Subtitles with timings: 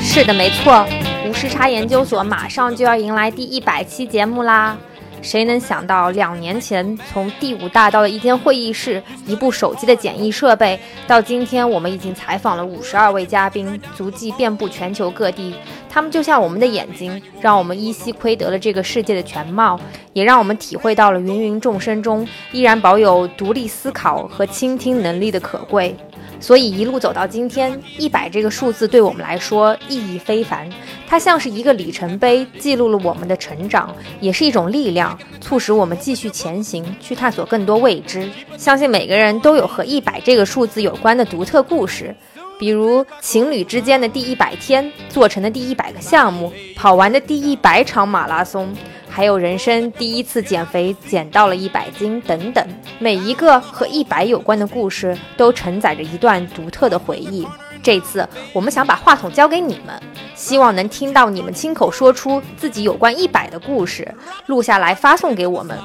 [0.00, 0.86] 是的，没错，
[1.26, 4.76] 无时差研究所马上就要迎来第一百期节目啦！
[5.22, 15.54] 谁能想到，两年前从第五大道的一间会议室、一部手机的简易设备，到今天我们已经采访了五十二位嘉宾，足迹遍布全球各地。
[15.94, 19.78] 他们就像我们的眼睛，让我们依稀窥得了这个世界的全貌，
[20.12, 25.94] 也让我们体会到了芸芸众生中依然保有独立思考和倾听能力的可贵。
[26.40, 30.68] 所以一路走到今天，一百这个数字对我们来说意义非凡。
[31.06, 38.28] 它像是一个里程碑，记录了我们的成长，也是一种力量，促使我们继续前行，去探索更多未知。
[38.56, 42.14] 相信每个人都有和一百这个数字有关的独特故事，
[42.58, 48.74] 比如情侣之间的第一百天，做成的第一百个项目，跑完的第一百场马拉松。
[49.08, 52.66] 还有人生第一次减肥减到了一百斤等等，
[52.98, 57.46] 每一个和一百有关的故事都承载着一段独特的回忆。
[57.80, 59.94] 这次我们想把话筒交给你们，
[60.34, 64.12] 希望能听到你们亲口说出自己有关一百的故事，
[64.46, 65.78] 录下来发送给我们。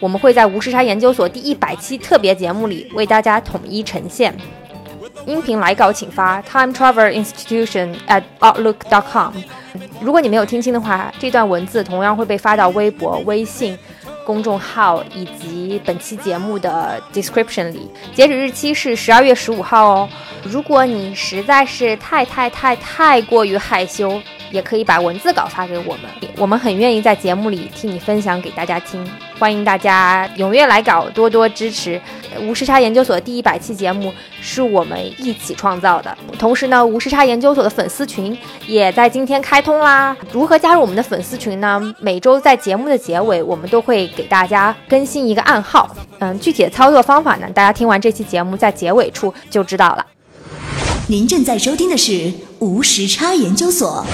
[0.00, 4.36] 我们会在无时差研究所第一百期特别节目里为大家统一呈现。
[5.26, 9.32] 音频来稿请发 time travel institution at outlook dot com。
[10.00, 13.78] 如果你没有听清的话，这段文字同样会被发到微博、微信
[14.26, 17.88] 公众号以及本期节目的 description 里。
[18.14, 20.08] 截止日期是十二月十五号哦。
[20.42, 26.02] 如果你实在是太太太太过于害羞，也可以把文字稿发给我们，
[26.36, 29.08] 我们很愿意在节目里替你分享给大家听。
[29.38, 32.00] 欢迎大家踊跃来稿，多多支持。
[32.40, 36.16] 无时差研究所第一百期节目是我们一起创造的。
[36.38, 40.16] 同时呢，无时差研究所的粉丝群也在今天开通啦。
[40.32, 41.94] 如何加入我们的粉丝群呢？
[42.00, 45.94] 每周在节目的结尾，我们都会给大家更新一个暗号。
[46.18, 50.06] 嗯，具体的操作方法呢，大家听完这期节目在结尾处就知道了。
[51.08, 54.06] 您正在收听的是无时差研究所。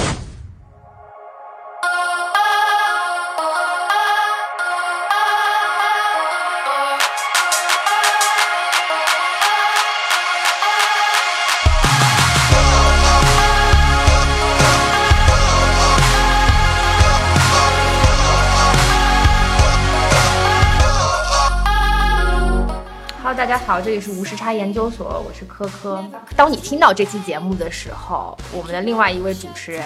[23.38, 26.04] 大家好，这里是无时差研究所，我是科科。
[26.34, 29.84] 当你听到这期节目的时候，我们的另外一位主持人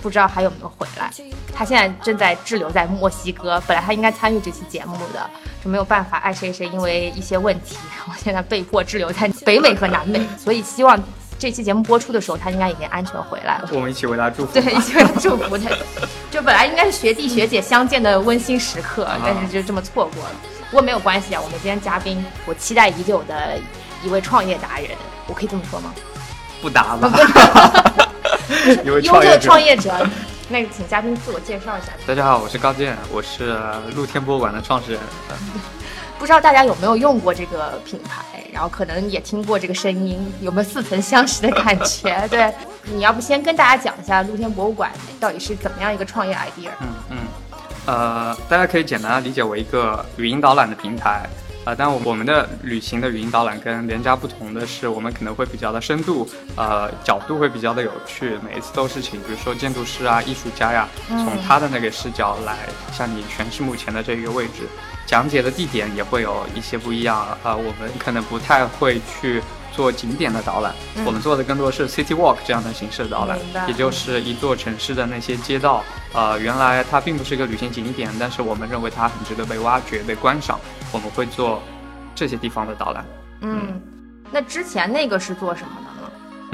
[0.00, 1.10] 不知道还有没有回来，
[1.54, 3.62] 他现在正在滞留在墨西哥。
[3.66, 5.28] 本来他应该参与这期节目的，
[5.62, 7.76] 就没有办法，爱谁谁因为一些问题，
[8.08, 10.26] 我现在被迫滞留在 北美和南美。
[10.38, 10.98] 所以希望
[11.38, 13.68] 这期节目播出的时候，他应该已经安全回来了。
[13.74, 14.58] 我们一起为他祝福。
[14.58, 15.68] 对，一起为他祝福他。
[16.30, 20.30] 就本来应该是学弟学姐相见的温馨时刻，但是就这么错过了。
[20.74, 23.56] 不过没有关系啊，我们今天嘉宾，我期待已久的
[24.02, 24.90] 一位创业达人，
[25.28, 25.94] 我可以这么说吗？
[26.60, 27.12] 不答吧。
[28.84, 30.08] 一位优秀的创业者创业者，
[30.48, 31.92] 那个请嘉宾自我介绍一下。
[32.04, 33.56] 大家好，我是高健，我是
[33.94, 35.00] 露天博物馆的创始人。
[36.18, 42.20] 不知道大家有没有用过这个品牌，然后可能也听过这个声音，有没有似曾相识的感觉？
[42.26, 42.52] 对，
[42.82, 44.90] 你要不先跟大家讲一下露天博物馆
[45.20, 46.70] 到底是怎么样一个创业 idea？
[46.80, 47.18] 嗯嗯，
[47.86, 51.28] 呃，大家可以简单的理解为一个语音导览的平台。
[51.64, 58.38] 啊、但我我们的旅行的语音导览跟别人家不同的是，我们可能会比较的深度，呃，角度会比较的有趣。
[58.46, 62.54] 每一次都是请，比如说建筑师啊、艺术家呀，从他的那个视角来
[62.92, 64.68] 向你诠释目前的这一个位置。
[65.06, 70.74] 讲解的地点也会有一些不一样啊、呃我们可能不太会去做景点的导览，
[71.06, 75.82] 我们做的更多是 city walk 这样的形式的导览，也就是一座城市的那些街道，
[76.14, 80.60] 呃，原来它并不是一个旅行景点，但是我们认为它很值得被挖掘、被观赏，
[80.92, 81.60] 我们会做
[82.14, 83.04] 这些地方的导览。
[83.40, 83.82] 嗯，
[84.30, 86.03] 那之前那个是做什么的呢？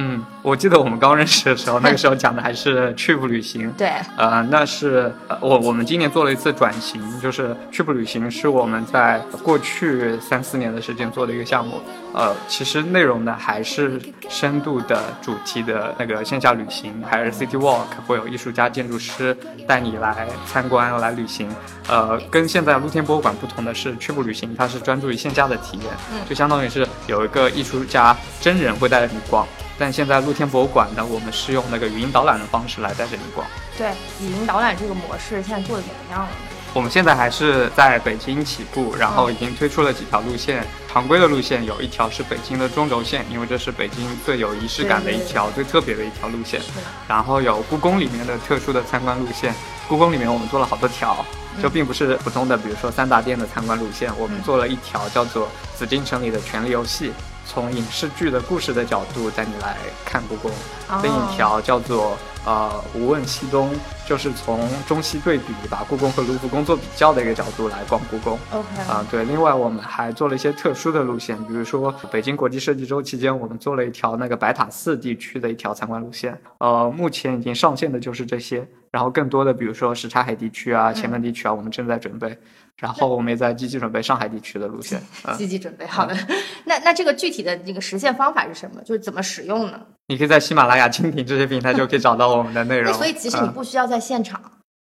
[0.03, 3.71] 嗯，我记得我们刚认识的时候，那个时候讲的还是 trip 旅行。
[3.77, 11.83] 对，呃，那是呃我我们今年做了一次转型，就是 trip 旅行是我们在过去三四年的时间做的一个项目。
[12.15, 19.36] 呃，其实内容呢还是深度的主题的那个线下旅行，还是 city walk，会有艺术家、建筑师
[19.66, 21.48] 带你来参观、来旅行。
[21.89, 29.47] 呃，跟现在露天博物馆不同的是，trip 旅行它是专注于线下的体验，嗯就相当于是有一个艺术家真人会带着你逛。
[29.80, 33.47] 但现在露天博物馆呢，我们是用那个语音导览的方式来带着你逛。
[33.78, 36.28] 对，语音导览这个模式现在做的怎么样了？
[36.74, 40.62] 我们现在还是在北京起步，然后已经推出了几条路线。
[40.92, 46.60] 常规的路线有一条是北京的中轴线，因为这是北京最有仪式感的一条、最特别的一条路线。
[47.09, 49.54] 然后有故宫里面的特殊的参观路线，
[49.88, 51.24] 故宫里面我们做了好多条，
[51.62, 57.12] 就并不是普通的，比如说三大殿的参观路线，我们做了一条叫做紫禁城里的权力游戏。
[57.52, 60.52] 从影视剧的故事的角度带你来看故宫，
[60.88, 62.16] 哦另一条叫做
[62.47, 63.68] 呃无问西东，
[64.06, 68.38] 就是从中西对比，把故宫和卢浮宫做比较的一个角度来逛故宫。
[68.52, 76.41] OK 啊，对，另外我们还做了一些特殊的路线，比如说北京国际设计周期间，我们做了一条那个白塔寺地区的一条参观路线。
[76.58, 82.38] 呃，目前已经上线的就是这些，然后更多的，比如说什刹海地区啊、前门地区啊，我们正在准备，
[82.80, 85.00] 然后我们也在积极准备上海地区的路线。
[85.24, 86.16] 嗯，积极准备好的。
[86.65, 88.80] 那那这个具体的那个实现方法是什么？
[88.82, 89.80] 就是怎么使用呢？
[90.09, 92.91] 你可以在喜马拉雅、蜻蜓这些平台就可以找到我们的内容。
[92.91, 94.41] 那所以其实你嗯不需要在现场，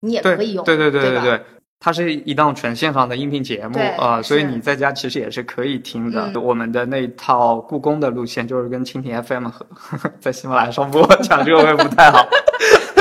[0.03, 0.65] 你也可以用。
[0.65, 1.45] 对对对对吧对对。
[1.83, 6.31] 它是一档纯线上的音频节目对啊、所以你在家其实也是可以听的。
[6.35, 9.65] 嗯我们的那一套故宫的路线就是跟蜻蜓 FM 合，
[10.21, 12.29] 在喜马拉雅上播，讲这个会不太好。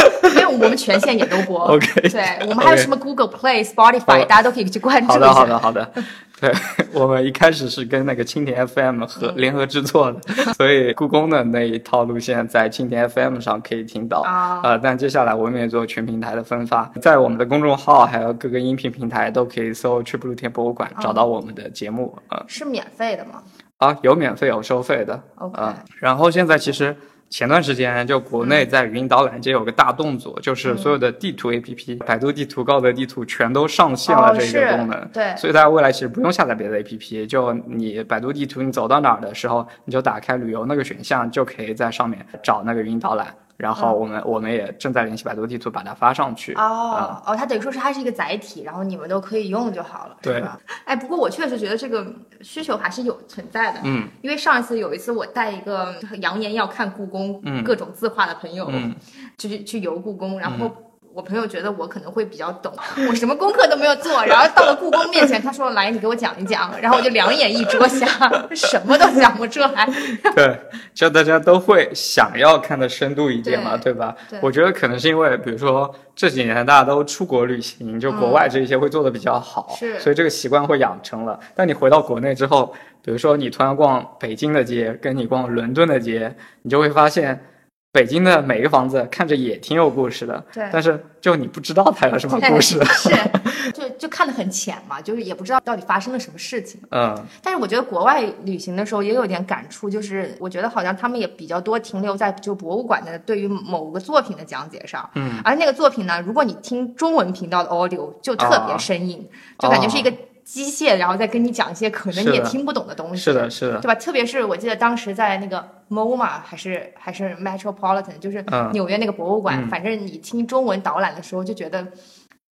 [0.36, 1.60] 没有，我们全线也都播。
[1.60, 5.34] OK 对我们还有什么 Google Play、Spotify，大家都可以去关注一下。
[5.34, 6.04] 好的，好的，好的。
[6.42, 6.50] 对
[6.94, 10.20] 我们一开始是跟那个蜻蜓 FM 合、嗯联合制作的，
[10.56, 14.22] 所以故宫的那一套路线在蜻蜓 FM 上可以听到。
[14.22, 22.18] 啊呃，但接下来我们也做全平台的分发，在我们的公众号还有各个音频平台都可以搜“去布鲁天博物馆”，找到我们的节目。
[22.30, 23.42] 呃，是免费的吗？
[23.80, 25.22] 啊，有免费有收费的。
[25.36, 26.96] OK 啊，然后现在其实
[27.30, 35.10] 前段时间就国内在语音导览界有个大动作，就是所有的地图 APP，、百度地图、高德地图全都上线了这哦是个功能。
[35.14, 43.28] 对所以大家未来其实不用下载别的 APP，就你百度地图你走到哪儿的时候，你就打开旅游那个选项，就可以在上面找那个语音导览。
[43.60, 46.54] 然后我们、我们也正在联系百度地图把它发上去。
[46.54, 50.58] 哦哦，它等于说是它是一个载体，然后你们都可以用就好了，对是吧？
[50.86, 52.08] 哎，不过我确实觉得这个
[52.42, 58.96] 需求还是有存在的，嗯，因为上一次有一次我带一个扬言要看故宫、嗯各种字画的朋友，嗯
[59.38, 60.72] 去去游故宫，然后。
[61.14, 62.74] 我朋友觉得我可能会比较懂，
[63.10, 68.06] 我什么功课都没有做，然后到了故宫面前，他说：“来，你给我讲一讲。”然后我就两眼一桌瞎，
[68.54, 69.90] 什么都讲不出来。
[70.36, 70.58] 对，
[70.94, 74.16] 就大家都会想要看的深度一点嘛，对对吧？
[74.30, 81.38] 对我觉得可能是因为，比如说这几年大家都出国旅行，就国外这一些会做的比较好，是所以这个习惯会养成了。
[81.56, 82.74] 但你回到国内之后，
[83.04, 87.44] 比如说你突然逛北京的街，跟你逛伦敦的街，你就会发现。
[87.92, 90.70] 北京的每个房子看着也挺有故事的，对。
[90.72, 93.10] 但是就你不知道它有什么故事， 是，
[93.74, 96.80] 就就看得很浅嘛，就是也不知道到底发生了什么事情。
[96.92, 109.28] 嗯，但是我觉得国外旅行的时候也有点感触，就是我觉得好像他们也比较多停留在就博物馆的对于某个作品的讲解上，嗯，而那个作品呢，如果你听中文频道的 audio 就特别生硬，
[109.58, 110.14] 就感觉是一个
[110.50, 113.22] 机械，然后再跟你讲一些可能你也听不懂的东西。
[113.22, 113.94] 是的，是的对，吧？
[113.96, 121.88] 特别是我记得当时在那个 MoMA 还是还是 Metropolitan，就是嗯纽约那个博物馆，嗯反正你听中文导览的时候就觉得。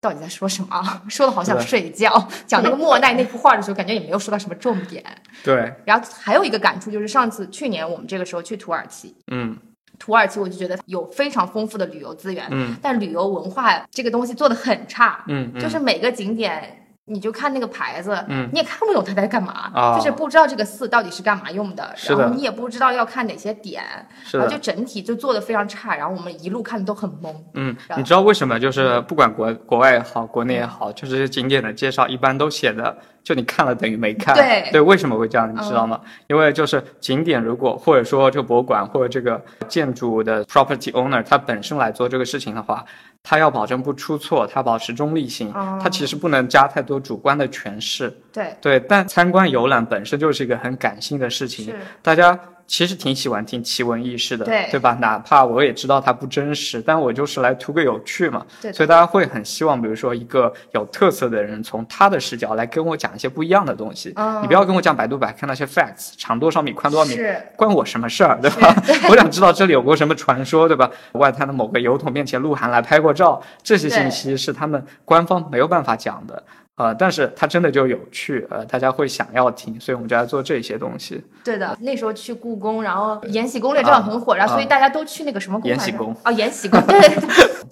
[0.03, 0.99] 到底在说什么啊？
[1.07, 2.27] 说的好像睡觉。
[2.47, 5.03] 讲那个莫奈那幅画的时候，感觉也没有说到什么重点。
[5.43, 9.55] 对，然后还有一个感触就是，上次去年我们这个时候去土耳其，嗯
[9.99, 16.90] 土耳其我就觉得有非常丰富的旅游资源，嗯但旅游文化这个东西做的很差，嗯，嗯就是每个景点。
[17.12, 23.84] 你就看那个牌子，嗯你也看不懂他在干嘛，啊就是不知道这个四到底是干嘛用的，然后你也不知道要看哪些点，
[24.31, 27.36] 然后就整体就做的非常差，然后我们一路看的都很懵。
[27.54, 28.58] 嗯你知道为什么？
[28.60, 34.34] 就是不管国国外也好，国内也好，就这些景点的介绍一般都写的，就你看了等于没看。
[34.36, 35.52] 对对，为什么会这样？
[35.54, 36.00] 你知道吗？
[36.28, 42.86] 因为就是景点如果或者说这个博物馆或者这个建筑的 property owner 他本身来做这个事情的话，
[43.24, 45.80] 他要保证不出错，他保持中立性，哦。
[45.82, 48.12] 他其实不能加太多主观的诠释。
[48.34, 52.38] 对，对，但参观游览本身就是一个很感性的事情，大家
[52.72, 54.94] 其实挺喜欢听奇闻异事的，对吧？
[55.01, 58.46] 哪怕我也知道它不真实，但我就是来图个有趣嘛。
[58.62, 64.13] 对所以大家会很希望，比如说一个有特色的人，从他的视角来跟我讲一些不一样的东西。
[64.16, 67.22] 嗯你不要跟我讲百度百科那些 facts，长多少米，宽多少米，
[67.58, 68.74] 关我什么事儿，对吧？
[69.12, 70.90] 我想知道这里有过什么传说，对吧？
[71.12, 76.42] 外滩的某个油桶面前鹿晗来拍过照，这些信息是他们官方没有办法讲的。
[76.78, 81.24] 呃，但是它真的就有趣，呃，大家会想要听，所以我们就来做这些东西。
[81.44, 87.00] 对的，那时候去故宫，然后《延禧攻略》正好很火，然后所以大家都去那个什么宫延禧宫啊，延禧宫，对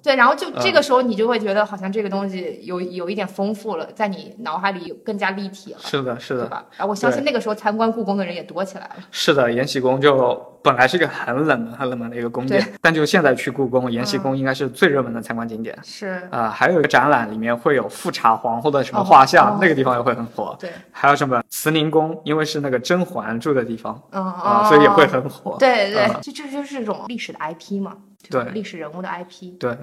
[0.02, 6.64] 对 然后就嗯这个时候你就会觉得好像这个东西有有一点丰富了，在你脑海里更加立体了，是的，是的，对吧？
[6.76, 8.96] 然后我相信那个时候参观故宫的人也多起来了。
[9.10, 15.76] 是的，延禧宫就本来是一个很冷门、很冷门的一个宫殿，但就现在去故宫，延禧宫应该是最热门的参观景点。
[15.82, 20.56] 是，啊、还有一个展览里面会有富察皇后的什么画像，哦那个地方也会很火。
[20.58, 25.56] 对，还有什么慈宁宫，因为是那个甄嬛住的地方嗯啊、哦所以也会很火。
[25.58, 27.96] 对对啊，这这就是一种历史的 IP 嘛，
[28.28, 29.58] 对历史人物的 IP。
[29.58, 29.76] 对，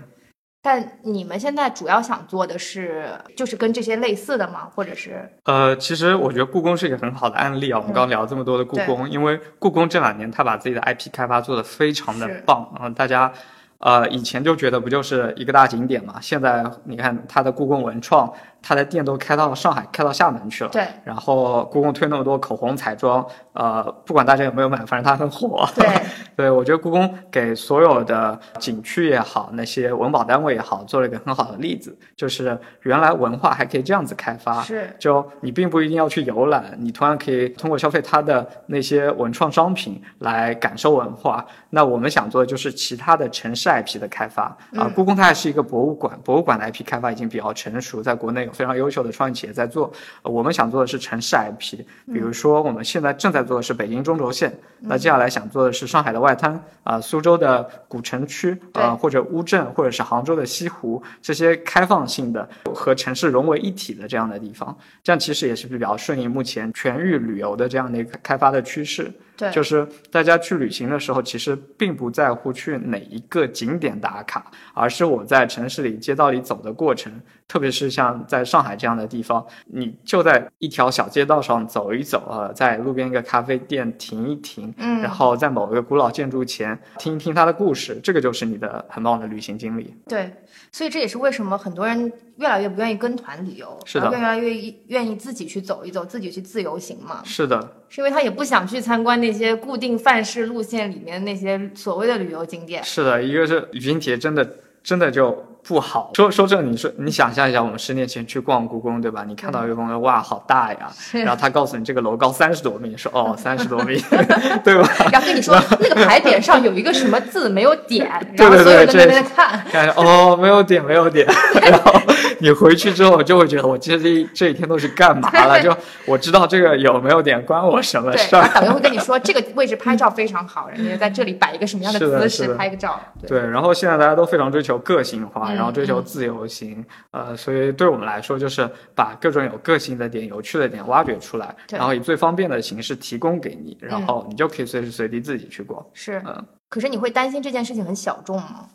[0.62, 4.70] 但你们现在主要想做的是，就是跟这些类似的吗？
[4.76, 5.30] 或者是？
[5.46, 7.80] 呃，其实我觉得故宫是一个很好的案例啊。
[7.80, 13.32] 我们刚刚聊这么多的故宫，因为故宫这两年它把自己的 IP 开发做得非常的棒啊，大家。
[13.80, 18.28] 呃，以前就觉得不就是一个大景点嘛，现在你看它的故宫文创。
[18.68, 20.70] 他的店都开到了上海，开到厦门去了。
[20.70, 20.86] 对。
[21.06, 25.66] 然后故宫推那么多口红、彩妆，呃，不管大家有没有买，反正它很火。
[25.74, 25.88] 对。
[26.36, 34.62] 对，我觉得故宫给所有的景区也好，那些文保单位也好，做了一个很好的例子，就是原来文化还可以这样子开发。
[34.62, 34.94] 是。
[35.00, 41.46] 就你并不一定要去游览，你同样可以通过消费它的那些文创商品来感受文化。
[41.70, 44.44] 那我们想做的就是其他的城市 IP 的开发
[44.76, 44.92] 啊。
[44.94, 48.52] 故宫它还是一个博物馆，博物馆的 IP 开发已经比较成熟，在国内有。
[48.58, 51.78] 非常优秀的创业企业在做，我们想做的是城市 IP，
[52.12, 69.12] 比如说我们现在正在做的是北京中轴线，那接下来想做的是上海的外滩啊，苏州的古城区啊，或者乌镇，或者是杭州的西湖这些开放性的和城市融为一体的这样的地方，这样其实也是比较顺应目前全域旅游的这样的一个开发的趋势。
[69.38, 77.14] 对，就是大家去旅行的时候，其实并不在乎去哪一个景点打卡，而是我在城市里街道里走的过程。
[77.48, 89.96] 特别是像在上海这样的地方，你就在一条小街道上走一走啊，在路边一个咖啡店停一停，嗯，然后在某一个古老建筑前听一听它的故事，这个就是你的很棒的旅行经历。
[90.10, 90.30] 对，
[90.74, 97.22] 所以这也是为什么很多人越来越不愿意跟团旅游，是的，越来越愿意自己去走一走，自己去自由行嘛。
[97.24, 102.84] 是的，是因为他也不想去参观那些固定范式路线里面那些所谓的旅游景点。
[102.84, 104.48] 是的，一个是旅行体验真的
[104.84, 105.44] 真的就。
[105.68, 109.26] 不好说说这，你说你想象一下，我们十年前去逛故宫，对吧？
[109.28, 110.90] 你看到一个东西，哇，好大呀！
[111.12, 114.02] 然后他告诉你这个楼高三十多米，你说哦， 三十多米，
[114.64, 114.90] 对吧？
[115.12, 121.28] 然后跟你说 那个牌匾上有一个什么字没有点，然后所有人在那看，看哦，没有点，没有点。
[121.62, 121.97] 然后
[122.40, 125.62] 你回去之后就会觉得，我这这这一天都是干嘛了？
[125.62, 125.76] 就
[126.08, 128.48] 我知道这个有没有点关我什么事儿？
[128.54, 132.98] 导游会跟你说这个位置拍照非常好，人家在这里摆一个什么样的姿势拍个照。
[133.28, 136.38] 对，然后现在大家都非常追求个性化，然后追求自由。
[136.38, 145.84] 游行，呃，所以对我们来说，就是把各种有个性的点、有趣的点挖掘出来，然后以最方便的形式提供给你，然后你就可以随时随地自己去逛。
[145.94, 146.46] 是，嗯。
[146.70, 148.68] 可是你会担心这件事情很小众吗？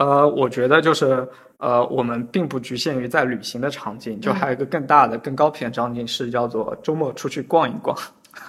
[0.00, 1.28] 呃，我觉得就是，
[1.58, 7.94] 呃，我们并不局限于在旅行的场景，就还有一个更大的、更高频的场景是叫做周末出去逛一逛。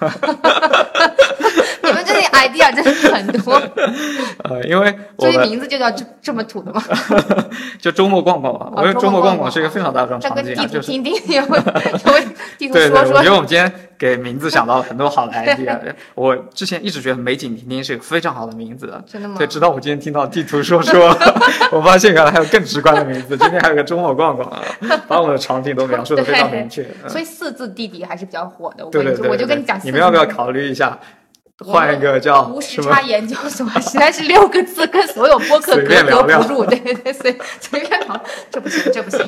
[1.84, 3.60] 你们这里 idea 真的很多，
[4.48, 6.82] 呃，因为所以名字就叫这这么土的吗？
[7.78, 13.12] 就周末逛逛嘛，我觉得周末逛逛是一个非常大众场景，就是听听也会也会地图说说。
[13.18, 13.70] 我觉得我们今天
[14.02, 15.78] 给名字想到了很多好的 idea。
[16.16, 19.36] 我之前一直觉得美景听听是一个非常好的名字，真的吗？
[19.38, 21.16] 对，直到我今天听到地图说说，
[21.70, 23.36] 我发现原来还有更直观的名字。
[23.36, 24.52] 今天还有个周末逛逛，
[25.06, 26.84] 把我们的场景都描述的非常明确。
[27.06, 28.84] 所以四字弟弟还是比较火的。
[28.86, 30.98] 对对对，我就跟你讲，你们要不要考虑一下？
[31.64, 36.64] 换一个叫无时差研究所，实在是六个字，跟所有播客格格不入。
[36.64, 39.24] 对对对，随随便聊，这不行，这不行。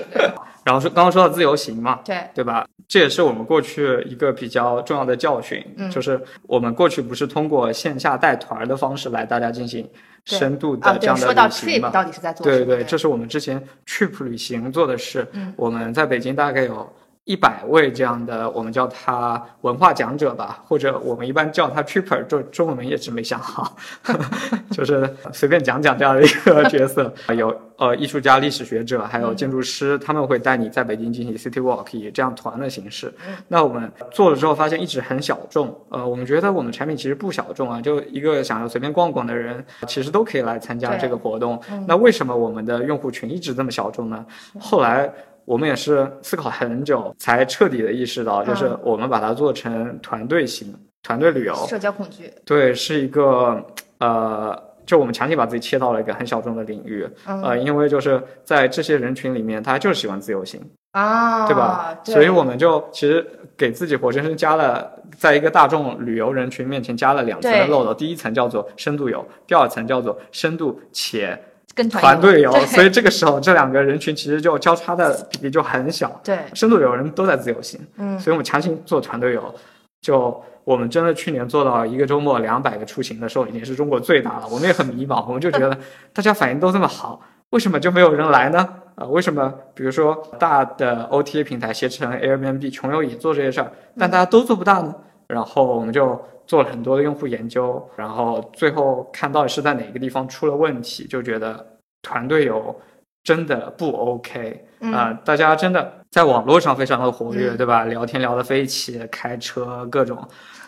[0.64, 2.66] 然后说刚刚说到自由行嘛，对对吧？
[2.88, 9.88] 这也是我们过去一个比较重要的教训，就是我们过去不是通过线下带团的方式来大家进行
[10.24, 11.90] 深度的这样的旅行嘛？
[11.90, 15.26] 到底是在做对对，这是我们之前 trip 旅行做的事。
[15.56, 16.92] 我们在北京大概有。
[17.24, 23.74] 一百位这样的，我们叫他文化讲者吧，或者我们一般叫他 tripper，中中文名也是没想好，
[24.70, 27.10] 就是随便讲讲这样的一个 角色。
[27.34, 33.10] 有呃艺术家、历史学者，还有建筑师，他们会带你在北京进行 city walk，以这样团的形式。
[33.48, 35.74] 那我们做了之后，发现一直很小众。
[35.88, 41.58] 呃，我们觉得我们产品其实不小众啊，就一个想要随便逛逛的人，其实都可以来参加这个活动。
[41.88, 44.26] 那为什么我们的用户群一直这么小众呢？
[44.60, 45.10] 后来。
[45.44, 51.54] 我们也是思考很久，才彻底的意识到，就是我们把它做成团队型、团队旅游。
[51.68, 52.32] 社交恐惧。
[52.44, 53.62] 对，是一个
[53.98, 60.60] 呃，就我们强行把自己切到了一个很小众的领域，呃，因为就是在这些人群里面，他就是喜欢自由行
[60.92, 61.98] 啊，对吧？
[62.04, 71.38] 所以我们就其实给自己活生生加了，在一个大众旅游人群面前加了两层的漏斗，第一层叫做深度游，第二层叫做深度且。
[71.74, 76.20] 跟团队游，所以这个时候这两个人群其实就交叉的比例就很小。
[76.22, 79.54] 对，深度游人都在自由行，嗯，所以我们强行做团队游，
[80.00, 84.46] 就我们真的去年做到一个周末两百个出行的时候，已经是中国最大了。
[84.50, 85.76] 我们也很迷茫，我们就觉得
[86.12, 88.68] 大家反应都这么好，为什么就没有人来呢？
[88.94, 94.94] 啊，为什么比如说大的 OTA 平台携程、Airbnb、穷游也做这些事儿，但大家都做不大呢？
[95.26, 96.24] 然后我们就。
[96.46, 101.64] 做了很多的用户研究，然后最后看到底是在哪个地方出了问题，就觉得
[102.02, 102.74] 团队有
[103.22, 107.84] 真的不 OK 嗯啊、大家真的在网络上非常的活跃，嗯对吧？
[107.86, 110.22] 聊天聊得飞起，开车各种，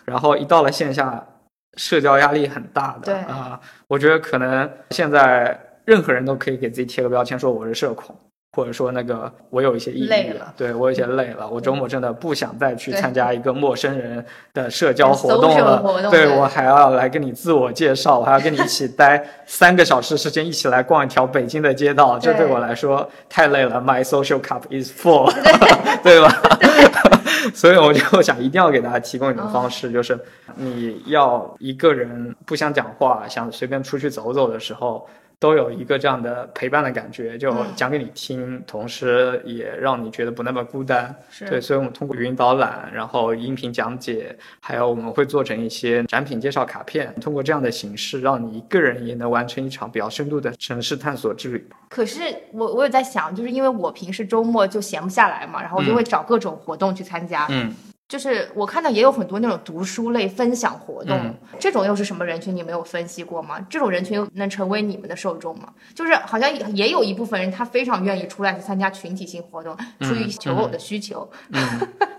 [0.07, 1.23] 然后一到了线下，
[1.77, 8.17] 社交压力很大的对啊、我觉得可能现在任何人都可以给自己贴个标签，说我是社恐。
[8.57, 16.11] 或者说那个我有一些抑郁累了对我有些累了，我周末真的不想再去参加一个陌生人的社交 活动了。
[16.11, 23.79] 对对我还要来跟你自我介绍，我 还要跟你一起待三个小时时间，一起来逛一条北京的街道，这对对我来说太累了。
[23.79, 25.31] My social cup is full，
[26.03, 26.33] 对 吧？
[27.55, 30.19] 所以我就想一定要给大家提供一种方式，就是
[30.55, 35.07] 你要一个人不想讲话，想随便出去走走的时候。
[35.39, 41.15] 都有一个这样的陪伴的感觉，就嗯讲给你听，同时也让你觉得不那么孤单。
[41.29, 51.69] 是对，所以我们通过语音导览，然后音频讲解，还有我们会做成一些展品介绍卡片，通过这样的形式，让你一个人也能完成一场比较深度的城市探索之旅。
[51.91, 57.47] 可是我我有在想，就是因为我平时周末就闲不下来嘛，然后我就会找各种活动去参加。
[57.51, 57.75] 嗯，
[58.09, 62.55] 就是我看到也有很多那种读书类分享活动，嗯这种又是什么人群？
[62.55, 63.59] 你没有分析过吗？
[63.69, 65.73] 这种人群又能成为你们的受众吗？
[65.93, 71.29] 就是好像也也有一部分人他非常愿意出来去参加群体性活动，出于求偶的需求。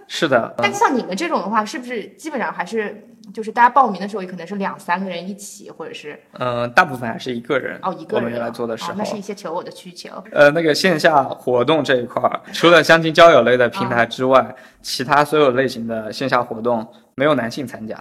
[0.09, 7.77] 是的，但像你们这种的话，是不是基本上还是就是大家报名的时候，也可能是两三个人一起，或者是嗯、大部分还是一个人。
[7.81, 10.09] 哦一个人我们原来做的时候，哦，那是一些求偶的需求。
[10.31, 17.95] 呃，那个线下活动这一块儿，除了相亲交友类的平台之外，其他所有类型的线下活动没有男性参加。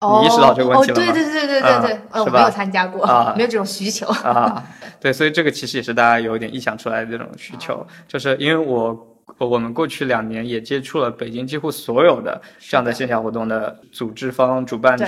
[0.00, 4.06] 哦，意识到这个问题了吗哦，对对对对对对，啊呃，我没有参加过，啊没有这种需求。
[4.06, 4.62] 啊，
[5.00, 15.06] 对，所以这个其实也是大家有点臆想出来的这种需求，就是因为我我们过去两年也接触了北京几乎所有的这样的线下活动的组织方、主办者，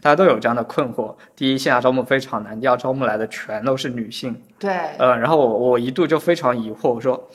[0.00, 4.34] 大家都有这样的困惑：第一，线下招募非常难；第二，招募来的全都是女性。
[4.58, 7.28] 对，呃，然后我我一度就非常疑惑，我说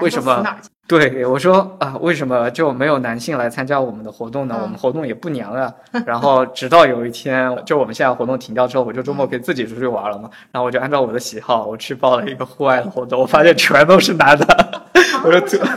[0.00, 0.44] 为什么？
[0.86, 4.54] 对，我说啊，为什么就没有男性来参加我们的活动呢？
[4.58, 5.72] 嗯我们活动也不娘啊。
[6.04, 10.28] 然后直到有一天，就我们现在活动停掉之后，我就周末可以自己出去玩了嘛。
[10.52, 14.82] 然后我就按照我的喜好，我去报了一个户外的活动，我发现全都是男的。
[15.24, 15.58] 我就？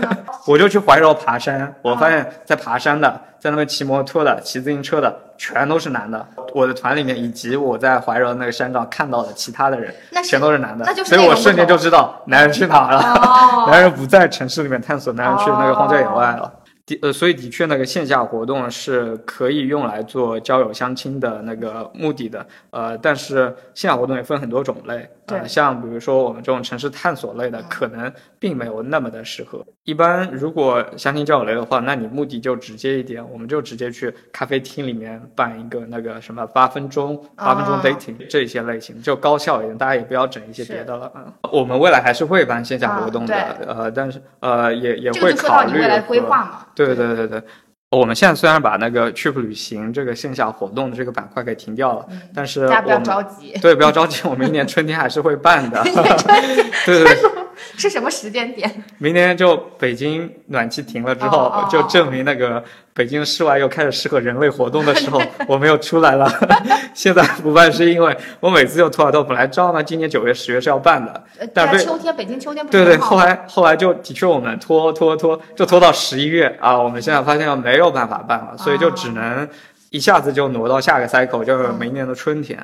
[0.47, 6.25] 我就去怀柔爬山，我发现在爬山的，在那边骑摩托的、骑自行车的，全都是男的。
[6.53, 12.97] 我的团里面以及我在怀柔那个山上看到的其他的人，全都是男的，那就是所以我瞬间就知道男人去哪了。
[12.97, 16.49] 哦， 男人不在城市里面探索，男人去那个荒郊野外了。
[16.87, 22.45] 的呃，所以的确，那个线下活动是可以用来做交友相亲的那个目的的。
[22.69, 29.65] 呃，但是线下活动也分很多种类，对呃，像比如说我们这种城市探索类的，可能并没有那么的适合。
[29.83, 41.11] 一般如果相亲交友类的话，那你目的就直接一点，我们就直接去咖啡厅里面办一个那个什么八分钟、八分钟哦 dating、这些类型，就高效一点，大家也不要整一些别的了。
[41.15, 46.65] 嗯，我们未来还是会办线下活动的，啊呃，但是呃也也这个会就说到你考虑和未来规划嘛。
[46.75, 47.41] 对对对对，
[47.89, 55.81] 我们现在虽然把那个 trip 旅行这个线下活动的这个板块给停掉了，嗯但是大家不要着急，对不要着急，我们明年春天还是会办的。
[56.85, 57.17] 对对 对，
[57.77, 58.71] 是什么时间点？
[58.97, 66.27] 明年就北京暖气停了之后，哦哦哦就证明那个北京室外又开始适合人类活动的时候， 我们又出来了。
[66.93, 79.47] 现在不办是因为我每次就拖啊拖，本来知道呢今年九月十月是要办的，呃但被在秋天，北京秋天不对对，后来后来就的确我们拖拖拖，就拖到十一月啊，我们现在发现没有办法办了，所以就只能
[79.91, 82.57] 一下子就挪到下个 cycle，就是明年的春天。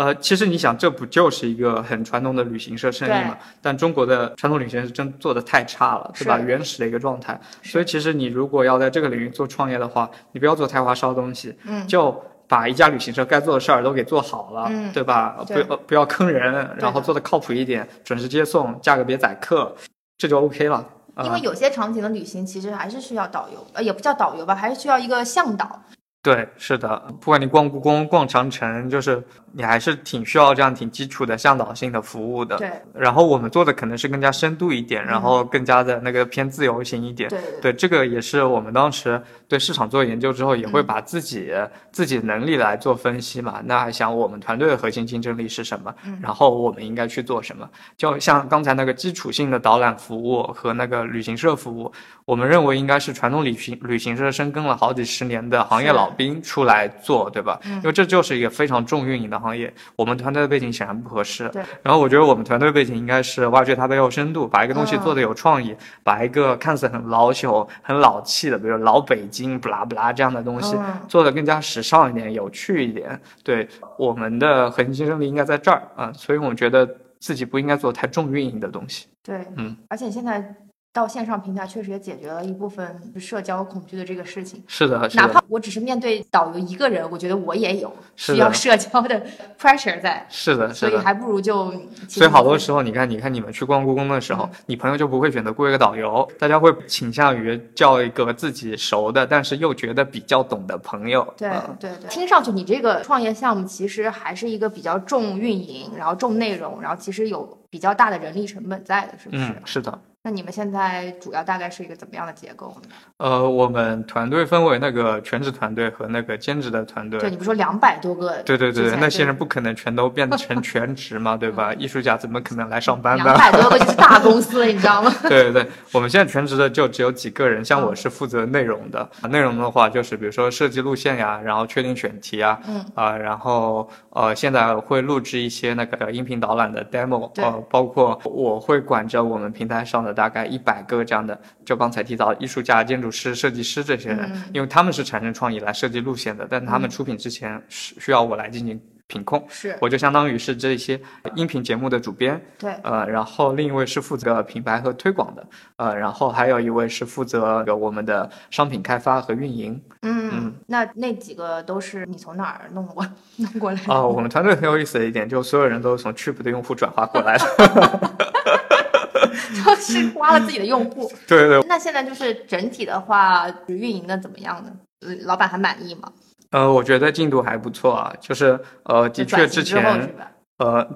[0.00, 3.36] 呃，其实你想，这不就是一个很传统的旅行社生意嘛？
[3.60, 6.38] 但中国的传统旅行是真做的太差了，对吧？
[6.38, 7.38] 原始的一个状态。
[7.62, 15.36] 所以其实你如果要在这个领域做创业的话，你不要做太花哨东西，嗯就把一家旅行社该做的事儿都给做好了，嗯对吧？
[15.46, 19.76] 对不要不要坑人，然后做的靠谱一点，准时接送，价格别宰客，
[20.16, 20.82] 这就 OK 了。
[21.16, 25.82] 呃因为有些场景的旅行其实还是需要导游，呃，也不叫导游吧，还是需要一个向导。
[26.22, 32.56] 对，是的，不管你逛故宫、逛长城，就是你还是挺需要这样挺基础的向导性的服务的。
[32.56, 37.28] 对然后我们做的可能是更加深度一点，然后更加的那个偏自由型一点。
[37.28, 41.52] 对对对，这个也是我们当时对市场做研究之后，也会嗯把自己、
[41.90, 43.60] 自己能力来做分析嘛。
[43.64, 45.94] 那还想我们团队的核心竞争力是什么？
[46.04, 47.68] 嗯然后我们应该去做什么？
[47.96, 51.90] 就像刚才那个基础性的导览服务和那个旅行社服务，
[52.24, 57.58] 我们认为应该是传统旅行旅行社深耕了好几十年的行业老兵出来做，对吧？
[57.64, 61.48] 嗯因为这就是一个非常重运营的行业，我们团队的背景显然不合适。
[61.48, 61.62] 对。
[61.82, 73.18] 然后我觉得我们团队背景应该是挖掘它背后深度，把一个东西嗯做的有创意，把一个看似很老朽、很老气的，比如老北京、不拉不拉这样的东西，嗯做的更加时尚一点、有趣一点。
[73.42, 73.66] 对，
[73.98, 79.06] 我们的核心竞争力应该在这儿啊、所以我觉得自己不应该做太重运营的东西。
[79.22, 80.54] 对，嗯，而且现在
[80.92, 84.62] 到线上平台确实也解决了一部分社交恐惧的这个事情。
[84.66, 89.24] 是的，是的哪怕，我只是面对导游一个人，我觉得我也有需要社交的
[89.56, 90.90] pressure 在，是的，是的。
[90.90, 91.72] 所以还不如就。
[92.08, 101.22] 所以好多时候，你看，你看你们去逛故宫的时候，嗯你朋友就不会选择雇一个导游，大家会倾向于叫一个自己熟的，但是又觉得比较懂的朋友。
[101.36, 109.44] 对嗯对对，听上去你这个创业项目其实还是一个比较重运营，然后重内容，然后其实有比较大的人力成本在的，是不是？
[109.44, 109.96] 嗯，是的。
[110.22, 112.88] 那你们现在主要大概是一个怎么样的结构呢？
[113.16, 117.18] 呃，我们团队分为那个全职团队和那个兼职的团队。
[117.18, 118.36] 对，你不说两百多个？
[118.42, 121.72] 对对对那些人不可能全都变成全职嘛，对吧？
[121.80, 123.38] 艺术家怎么可能来上班呢两？
[123.38, 125.10] 百多个就是大公司了，你知道吗？
[125.26, 149.44] 对对对，我们现在全职的就只有几个人，像我是负责内容的，内容的话就是比如说设计路线呀，然后确定选题啊，嗯啊、然后呃现在会录制一些那个音频导览的 demo，对呃，包括我会管着我们平台上的大概一百个这样的，就刚才提到艺术家、建筑师、设计师这些人，嗯因为他们是产生创意来设计路线的，但他们出品之前是需要我来进行品控。
[149.48, 151.00] 是，我就相当于是这些
[151.34, 155.46] 音频节目的主编，对，呃，然后另一位是负责品牌和推广的，
[155.76, 159.80] 呃，然后还有一位是负责我们的商品开发和运营。
[160.02, 163.04] 嗯，那那几个都是你从哪儿弄过
[163.36, 163.92] 弄过来的？
[163.92, 167.44] 哦，我们团队很有意思的一点，就所有人都是从 Trip 的用户转化过来的。
[169.64, 171.10] 就是挖了自己的用户。
[171.26, 174.72] 对对对，那现在就是整体的话，运营的怎么样呢？
[175.00, 176.12] 呃老板还满意吗？
[176.50, 180.12] 呃，我觉得进度还不错啊，就是呃，的确之前？
[180.58, 180.86] 呃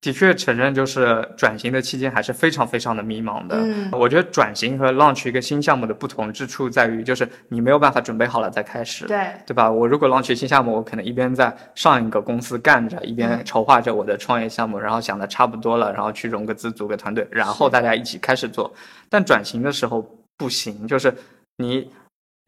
[0.00, 3.56] 的的确承认，就是转型的期间还是非常非常的迷茫的。
[3.58, 9.06] 嗯我觉得转型和 launch 一个新项目的不同之处在于，就是你没有办法准备好了再开始。
[9.06, 9.70] 对，对吧？
[9.70, 18.72] 我如果 launch 新项目，我可能一边在上一个公司干着，一边嗯筹划着我的创业项目，然后想的差不多了，然后去融个资，组个团队，然后大家一起开始做。
[19.10, 21.12] 但转型的时候不行，就是
[21.56, 21.90] 你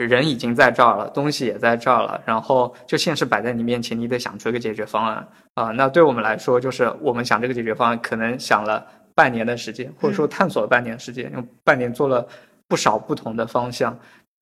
[0.04, 12.26] 人已经在这儿了，东西也在这儿了，然后就现实摆在你面前，你得想出一个解决方案啊、那对我们来说，就是我们想这个解决方案，可能想了半年的时间，或者说探索了半年时间，用半年做了
[12.68, 13.98] 不少不同的方向。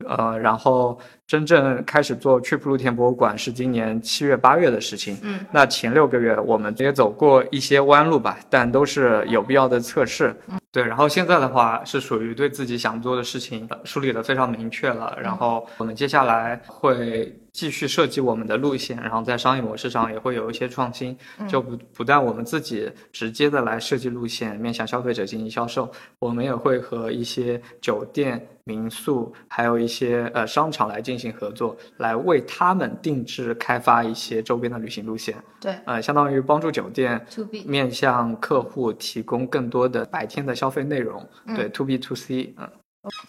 [0.07, 0.97] 呃，然后
[1.29, 5.17] 真正开始做去普露田博物馆是今年七月八月的事情。
[5.23, 10.35] 嗯，那前六个月我们也走过一些弯路吧，但都是有必要的测试。
[10.49, 21.17] 嗯对，然后现在的话是属于对自己想做的事情呃梳理的非常明确了，然后我们接下来会继续设计我们的路线，然后在商业模式上也会有一些创新，
[21.49, 35.75] 就不不但我们自己直接的来设计路线，面向消费者进行销售，我们也会和一些酒店、民宿，还有一些呃商场来进行合作，来为他们定制开发一些周边的旅行路线，对。
[35.85, 37.21] 呃，相当于帮助酒店
[37.67, 41.27] 面向客户提供更多的白天的消费内容，
[41.57, 42.69] 对嗯，to B to C，嗯。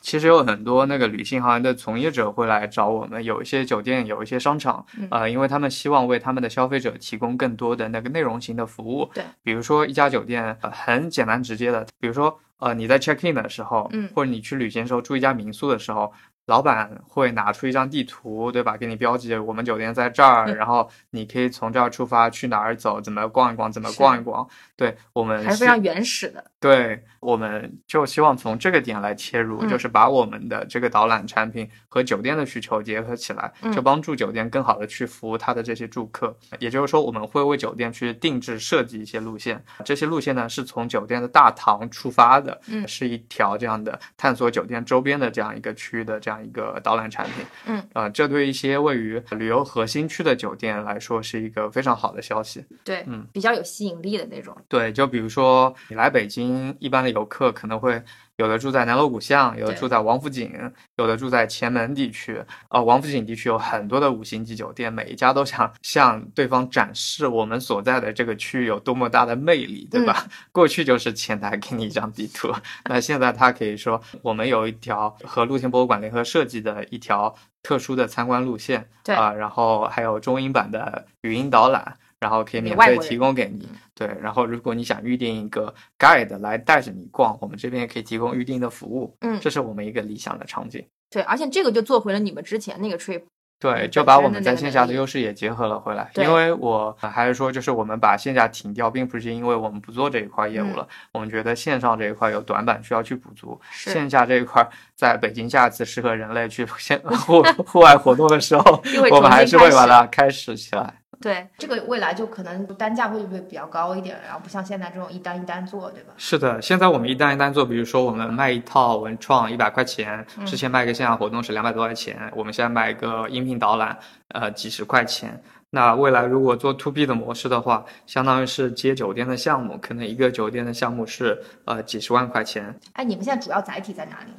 [0.01, 5.07] 其实有很多那个旅行行业的从业者会来找我们，有一些酒店，有一些商场，嗯。
[5.09, 9.09] 呃，因为他们希望为他们的消费者提供更多的那个内容型的服务。
[9.13, 14.09] 对，比如说一家酒店，呃，很简单直接的，比如说呃你在 check in 的时候，嗯。
[14.13, 16.11] 或者你去旅行的时候住一家民宿的时候，
[16.49, 18.75] 老板会拿出一张地图，对吧？
[18.75, 24.45] 给你标记我们酒店在这儿，嗯然后你可以从这儿出发去哪儿走，怎么逛一逛，怎么逛一逛。
[24.75, 26.43] 对我们还是非常原始的。
[26.59, 36.35] 对，我们就希望从这个点来切入，嗯就是把我们的这个导览产品和酒店的需求结合起来，嗯就帮助酒店更好的去服务他的这些住客。
[36.57, 47.45] 也就是说，我们会为酒店去定制设计一些路线，这些路线呢是从酒店的大堂出发的，嗯是一条这样的探索酒店周边的这样一个区域的这样一个导览产品。
[47.65, 52.65] 嗯，呃，这对一些位于旅游核心区的酒店来说是一个非常好的消息。
[52.83, 54.55] 对，嗯，比较有吸引力的那种。
[54.67, 58.01] 对，就比如说你来北京，一般的游客可能会
[58.39, 60.49] 有的住在南锣鼓巷，有的住在王府井，
[60.95, 62.41] 有的住在前门地区。
[62.69, 70.25] 呃，王府井地区有很多的五星级酒店，每一家都想向对方展示我们所在的这个区域有多么大的魅力，对吧？
[70.53, 72.49] 过去就是前台给你一张地图，
[72.85, 81.97] 那现在他可以说我们有一条和露天博物馆联合设计的一条特殊的参观路线，对啊、然后还有中英版的语音导览。
[82.19, 84.09] 然后可以免费提供给你，对。
[84.21, 90.85] 然后如果你想预定一个 guide 来带着你逛，我们这边也可以提供预定的服务，嗯这是我们一个理想的场景。
[91.09, 93.21] 对，而且这个就做回了你们之前那个 trip。
[93.57, 96.09] 对，嗯就把我们在线下的优势也结合了回来。
[96.13, 103.59] 对因为我呃还是说，就是我们把线下停掉，并不是因为我们不做这一块业务嗯了，我们觉得线上这一块有短板需要去补足。
[103.71, 110.93] 线下这一块，在北京下次适合人类去 线 户户外活动的时候，我们还是会把它开始起来。
[111.21, 116.13] 对，这个未来就可能单价会不会比较高一点，然后不像现在这种一单一单做，对吧？
[116.15, 123.97] 是的，现在我们一单一单做，比如说我们卖一套文创一百块钱，之前卖一个线下活动是两百多块钱，我们现在卖一个音频导览，
[124.29, 125.41] 呃，几十块钱。
[125.71, 132.73] 那未来如果做 to B 的模式的话，相当于是接酒店的项目，可能一个酒店的项目是呃几十万块钱。
[132.93, 134.31] 哎，你们现在主要载体在哪里？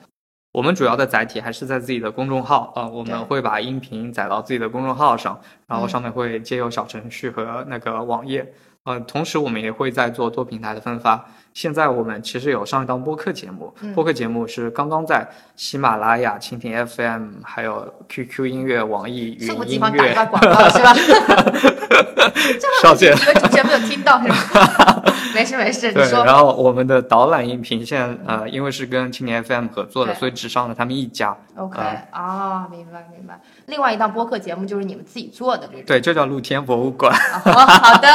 [0.53, 8.53] 我们主要的载体还是在自己的公众号啊、呃我们会把音频载到自己的公众号上，然后上面会接有小程序和那个网页。
[8.85, 11.25] 呃，同时我们也会在做多平台的分发。
[11.53, 20.95] 现在我们其实有上一档播客节目，嗯播客节目是刚刚在喜马拉雅、蜻蜓 FM、还有 QQ 音乐、网易云是我地音方打一下乐广告是吧？
[22.83, 23.15] 少见。
[23.15, 25.03] 你们主持人没有听到是吧？
[25.35, 31.37] 没事没事，你，说然后我们的导览音频现在呃，因为是跟蜻蜓 FM 合作的，所以只上了他们一家。
[31.57, 33.39] OK 呃啊、明白明白。
[33.67, 35.83] 另外一档播客节目就是你们自己做的这种。
[35.87, 37.15] 对，就叫露天博物馆。
[37.45, 38.09] 哦，好的，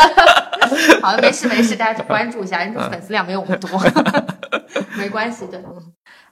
[1.01, 3.69] 好的，没事 没事，大家去关注一下，人家粉丝量没有我们多，
[4.97, 5.61] 没关系的。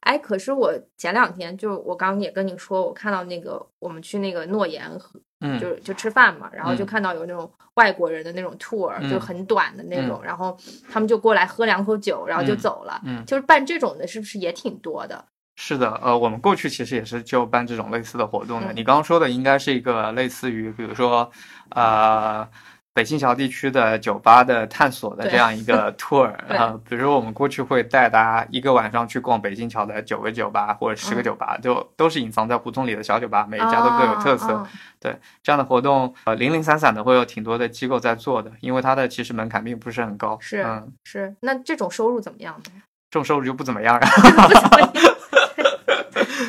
[0.01, 10.57] 哎，可是我前两天就我刚刚也跟你说，我看到那个我们去那个诺言和嗯，就就吃饭嘛，然后就嗯看到有那种外国人的那种 tour，、嗯就很短的那种，然后
[10.91, 13.01] 他们就过来喝两口酒，然后就嗯走了。
[13.05, 15.23] 嗯就是办这种的，是不是也挺多的？
[15.55, 18.73] 是的，呃，我们过去其实也是就办这种类似的活动的。
[18.73, 21.29] 嗯你刚刚说的应该是一个类似于，比如说，
[21.71, 22.47] 呃，
[22.95, 34.63] 北新桥地区的酒吧的探索的这样一个 tour 对呃，比如我们过去会带大家一个晚上去逛北新桥的九个酒吧或者十个嗯酒吧，就都是隐藏在胡同里的小酒吧，每一家都各有特色。
[34.99, 40.38] 对这样的活动，呃，零零散散的会有挺多的机构在做的，因为它的其实门槛并不是很高。
[40.39, 42.82] 是嗯，是，那这种收入怎么样呢？
[43.10, 43.99] 这种收入就不怎么样啊。
[44.47, 44.91] 不怎么样，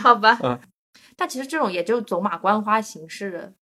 [0.02, 0.38] 好吧。
[0.42, 0.58] 嗯
[1.16, 3.52] 但其实这种也就走马观花形式的，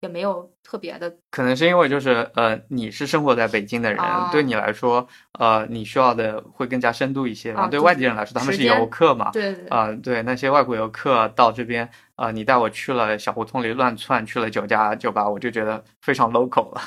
[0.00, 1.10] 也没有特别的。
[1.30, 5.06] 可能是因为就是呃，你是生活在北京的人，哦对你来说，
[5.38, 7.52] 呃，你需要的会更加深度一些。
[7.52, 16.80] 然后对外地人来说，他们是游客嘛，对对对，啊、对那些外国游客到这边，呃，你带我去了小胡同里乱窜，去了酒家酒吧，我就觉得非常 local 了。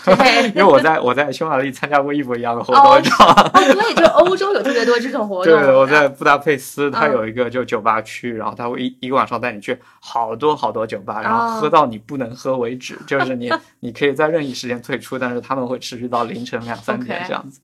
[0.49, 3.51] 因为我在我在匈牙利参加过一模一样的活哦动，你知道吗？
[3.53, 5.59] 哦，对，就欧洲有特别多这种活动。
[5.59, 17.61] 对，我在布达佩斯，它嗯有一个就酒吧区，然后它会一一个晚上带你去好多好多酒吧，然哦后喝到你不能喝为止，就是你你可以在任意时间退出，但是他们会持续到凌晨两三点这样子。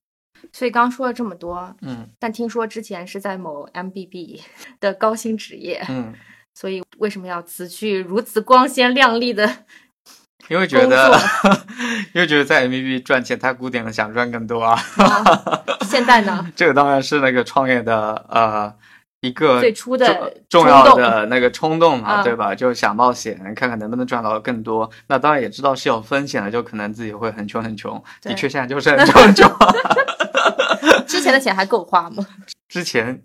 [0.53, 4.39] 所以刚说了这么多，嗯但听说之前是在某 MBB
[4.79, 6.13] 的高薪职业，嗯，
[6.53, 9.65] 所以为什么要辞去如此光鲜亮丽的？
[10.49, 11.19] 因为觉得，
[12.13, 14.79] 因为觉得在 M B B 赚钱太古典了，想赚更多啊。
[14.97, 16.45] 哦现在呢？
[16.55, 18.73] 这个当然是那个创业的呃
[19.27, 20.05] 一个最初的
[20.49, 22.55] 重重要的那个冲动嘛，嗯对吧？
[22.55, 24.89] 就想冒险，看看能不能赚到更多。
[25.07, 28.01] 那当然也知道是有风险的，就可能自己会很穷很穷。
[28.21, 29.49] 的确，现在就是很穷很穷。
[31.07, 32.25] 之前的钱还够花吗？
[32.67, 33.21] 之前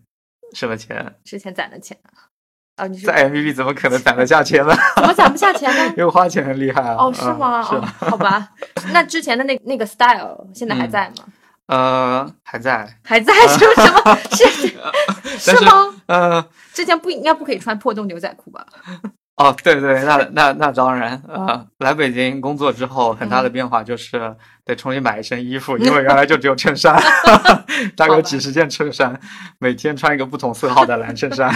[0.55, 1.97] 什么钱之前攒的钱
[2.77, 2.87] 啊？
[2.87, 4.75] 你是在 M V B 怎么可能攒得下钱呢？
[4.97, 5.87] 怎么攒不下钱呢？
[5.97, 6.97] 因为花钱很厉害啊。
[6.99, 7.63] 哦，是嗯吗？
[7.63, 8.49] 好吧。
[8.93, 11.25] 那之前的那那个 style 现在还嗯在吗？
[11.67, 14.17] 呃还在，还在 是什么？
[14.31, 14.77] 是
[15.47, 15.95] 但是是吗？
[16.07, 18.67] 呃之前不应该不可以穿破洞牛仔裤吧？
[19.37, 26.95] 哦，对对，那那那当然，呃，来北京工作之后，很大的嗯变化就是得重新买一身衣服，因为原来就只有衬衫，
[27.97, 29.19] 大概有几十件衬衫，
[29.59, 31.51] 每天穿一个不同色号的蓝衬衫。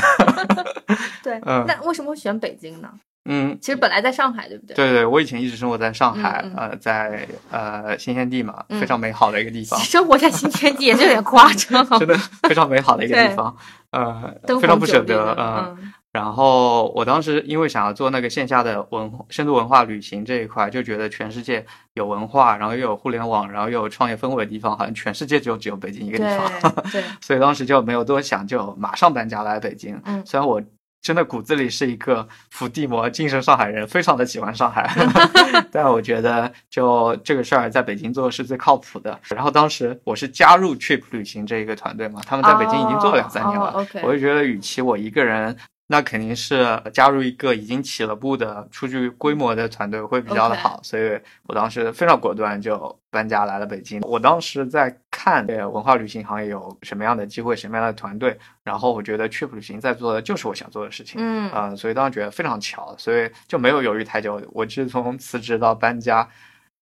[1.22, 2.88] 对，嗯那为什么会选北京呢？
[3.26, 4.74] 嗯，其实本来在上海，对不对？
[4.74, 13.56] 对对，我以前一直生活在上海，嗯呃，在呃新天地嘛，嗯非常美好的一个地方，生活在新天地也是有点夸张， 真的非常美好的一个地方，
[13.92, 15.76] 呃，非常不舍得，嗯。
[15.80, 21.62] 嗯然后我当时因为想要做那个线下的文深度文化旅行这一块，就觉得全世界
[21.92, 26.72] 有文化，然后又有互联网，然后又有创业氛围的地方，好像全世界就只有北京一个地方。
[26.84, 30.00] 对对，所以当时就没有多想，就马上搬家来北京。
[30.06, 30.58] 嗯虽然我
[31.06, 34.92] 真的骨子里是一个伏地魔精神上海人，非常的喜欢上海，
[35.70, 39.16] 但我觉得就这个事儿在北京做是最靠谱的。
[39.28, 45.56] 然后当时我是加入 Trip 旅行这一个团队嘛，他们在北京已经做了两三年了，我就觉得与其我一个人。
[45.88, 54.00] 那肯定是加入一个已经起了步的、出具规模的团队会比较的好所以我当时非常果断就搬家来了北京。
[54.00, 64.42] 我当时在看呃文化旅行行业有什么样的机会、什么样的团队，然后我觉得 Trip 旅行在做的就是我想做的事情，嗯呃，所以当时觉得非常巧，所以就没有犹豫太久。
[64.52, 66.28] 我是从辞职到搬家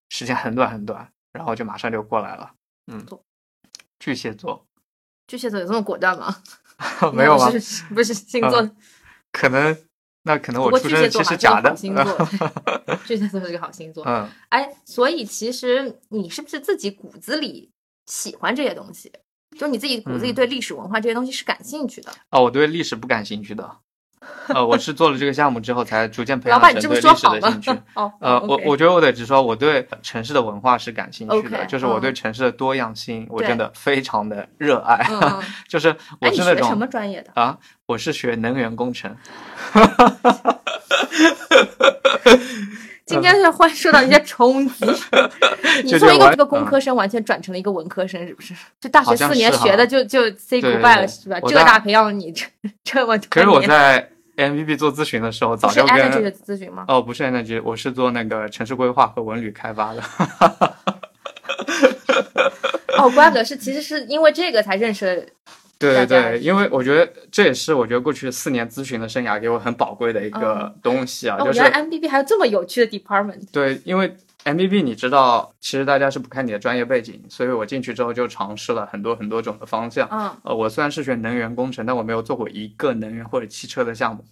[0.08, 2.52] 时间很短很短，然后就马上就过来了。
[2.90, 3.22] 嗯做，
[3.98, 4.64] 巨蟹座
[5.26, 6.36] 巨蟹座有这么果断吗？
[7.14, 7.50] 没有吗？
[7.58, 8.70] 是不是星座？
[9.34, 9.76] 可能
[10.22, 11.74] 那可能我出生日巨蟹座 是假的
[13.04, 14.04] 巨蟹座是个好星座。
[14.06, 17.70] 嗯，哎，所以其实你是不是自己骨子里
[18.06, 19.12] 喜欢这些东西？
[19.58, 22.12] 就你自己骨子里嗯对历史文化这些东西是感兴趣的。
[22.30, 23.78] 哦，我对历史不感兴趣的。
[24.48, 27.70] 呃，我是做了这个项目之后，才逐渐培养老板，你这么成对历史说好吗的兴趣。？
[27.94, 35.04] 哦，呃，我我觉得我得直说，我对城市的文化是感兴趣的就是我对嗯城市的多样性，我真的非常的热爱。
[35.66, 35.88] 就是
[36.20, 37.30] 我是那学什么种专业的？
[37.40, 37.56] 啊，
[37.86, 39.16] 我是学能源工程。
[43.06, 44.86] 今天是会受到一些冲击。
[45.84, 48.54] 你从一个工嗯科生完全转成了一个文科生，是不是？
[48.80, 51.38] 就大学四年学的就就 say goodbye 了，是吧？
[51.40, 52.46] 浙大培养了你这
[52.82, 53.26] 这么多。
[53.28, 56.84] 可是我在 MVP 做咨询的时候，早就 energy 的跟咨询吗？
[56.88, 60.02] 哦不是 energy，我是做那个城市规划和文旅开发的。
[62.98, 65.28] 哦，怪不得是，其实是因为这个才认识。
[65.76, 73.40] 对对对，因为我觉得这也是我觉得过去四年咨询的生涯给我很宝贵的一个东西啊，哦，就是原来 MBB 还有这么有趣的 department。
[73.52, 80.06] 对，因为 MBB 你知道，其实大家是不看你的专业背景，所以我进去之后就尝试了很多很多种的方向。
[80.10, 84.24] 嗯，呃，我虽然是学能源工程，但我没有做过一个能源或者汽车的项目。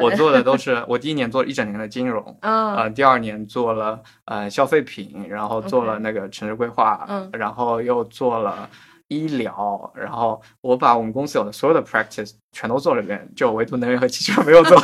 [0.00, 8.68] 我做的 都是，我第一年做了一整年的金融，嗯呃，第二年做了呃消费品，然后做了那个城市规划，嗯然后又做了
[9.08, 14.76] 医疗，然后我把我们公司有的所有的 practice 全都做了一遍，就唯独能源和汽车 没有做，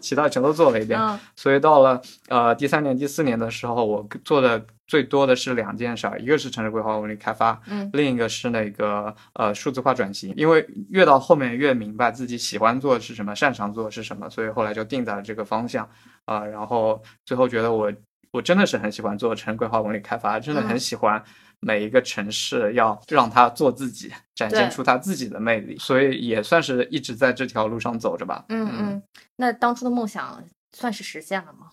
[0.00, 0.98] 其他全都做了一遍。
[1.00, 10.34] 嗯所以到了呃第三年、第四年的时候，我做的最多的是两件事儿，一个是城市规划文旅开发，嗯另一个是那个呃数字化转型。
[10.36, 15.88] 因为越到后面越明白自己喜欢做的是什么，擅长做的是什么，所以后来就定在了这个方向
[16.24, 17.90] 啊、然后最后觉得我
[18.32, 21.22] 我真的是很喜欢做城市规划文旅开发，真的很嗯喜欢。
[21.60, 28.44] 每一个城市要让它做自己，展现出它自己的魅力，所以也算是一直在这条路上走着吧。
[28.48, 29.02] 嗯嗯，
[29.36, 30.42] 那当初的梦想
[30.76, 31.70] 算是实现了吗？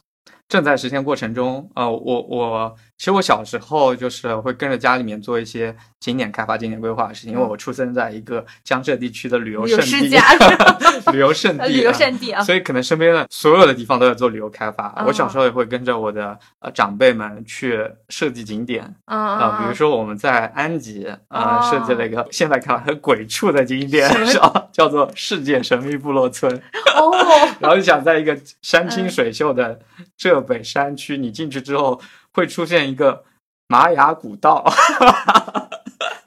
[0.48, 10.18] 正在实现过程中，呃，我我其实我小时候就是会跟着家里面做一些景点开发、景点规划的事情，因为我出生在一个江浙地区的旅游嗯旅游胜地，
[11.12, 12.44] 旅游胜地， 旅游啊胜地啊。
[12.44, 14.88] 所以可能身边的所有的地方都在做旅游开发。
[14.98, 17.80] 哦我小时候也会跟着我的呃长辈们去
[18.10, 26.54] 设计景点嗯啊、嗯，比如说我们在安吉啊、哦设计了一个现在看来很鬼畜的景点 叫叫做世界神秘部落村。
[26.96, 27.12] 哦，
[27.60, 28.90] 然后就想在一个山嗯。
[28.90, 29.78] 清水秀的
[30.18, 32.00] 浙北山区，你进去之后
[32.32, 33.24] 会出现一个
[33.68, 34.64] 玛雅古道，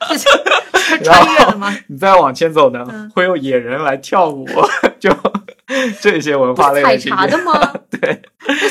[0.09, 0.29] 这 是
[0.79, 1.75] 是穿越了吗？
[1.89, 4.47] 你再往前走呢，嗯会有野人来跳舞，
[4.99, 5.11] 就
[6.01, 6.89] 这些文化类的。
[6.89, 7.53] 采茶的吗？
[7.91, 8.23] 对，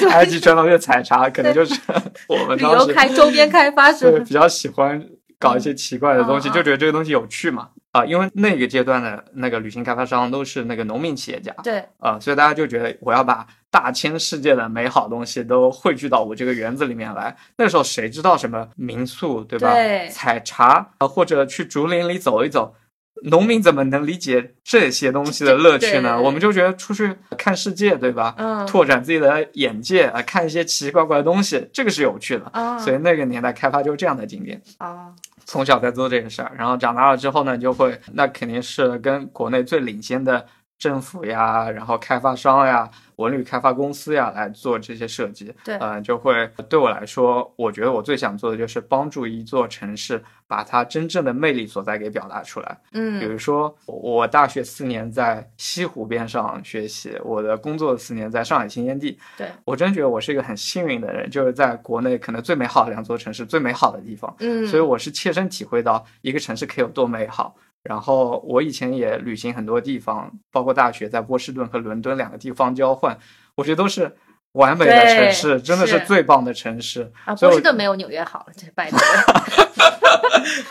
[0.09, 1.79] 埃及传统乐采茶可能就是
[2.27, 5.05] 我们旅游当时开周边开发是比较喜欢
[5.39, 7.69] 搞一些奇怪的东西，就觉得这个东西有趣嘛。
[7.97, 17.35] 啊，因为那个阶段的那个旅行开发商都是那个农民企业家，对，啊、所以大家就觉得我要把大千世界的美好东西都汇聚到我这个园子里面来。
[17.57, 19.73] 那时候谁知道什么民宿，对吧？
[19.73, 22.75] 对采茶啊，或者去竹林里走一走。
[23.23, 26.21] 农民怎么能理解这些东西的乐趣呢？
[26.21, 28.35] 我们就觉得出去看世界，对吧？
[28.37, 32.45] 嗯拓展自己的眼界啊，看一些奇奇怪怪的东西，这个是有趣的。
[32.51, 34.61] 啊所以那个年代开发就是这样的景点。
[34.77, 35.07] 啊，
[35.45, 40.45] 从小在做这个事儿，然后长大了之后呢，就会那肯定是跟国内最领先的
[40.77, 45.53] 政府呀，然后开发商呀、文旅开发公司呀来做这些设计。
[45.63, 52.77] 对呃，就会对我来说，我觉得我最想做的就是帮助一座城市把它真正的魅力所在给表达出来。
[52.91, 59.17] 嗯比嗯如说，我大学四年在西湖边上学习，我的工作四年在上海新天地。
[59.35, 64.33] 对，我真觉得我是一个很幸运的人，就是在国内可能最美好的两座城市，最美好的地方。
[64.39, 67.55] 嗯，所以我是切身体会到一个城市可以有多美好。
[67.87, 73.17] 然后我以前也旅行很多地方，包括大学在波士顿和伦敦两个地方交换，
[73.55, 74.13] 我觉得都是
[74.53, 77.11] 完美的城市，真的是是最棒的城市。
[77.25, 78.45] 啊，波士顿没有纽约好，
[78.75, 78.99] 拜托。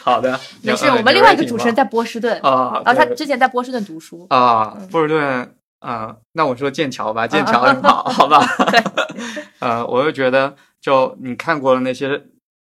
[0.03, 4.27] 好的， 没事，呃我们另外一个主持人在波士顿，啊，然后他之前在波士顿读书。
[4.31, 8.47] 啊嗯，波士顿啊，那我说剑桥吧，剑桥很好， 好吧？
[9.61, 12.23] 呃，我就觉得，就你看过了那些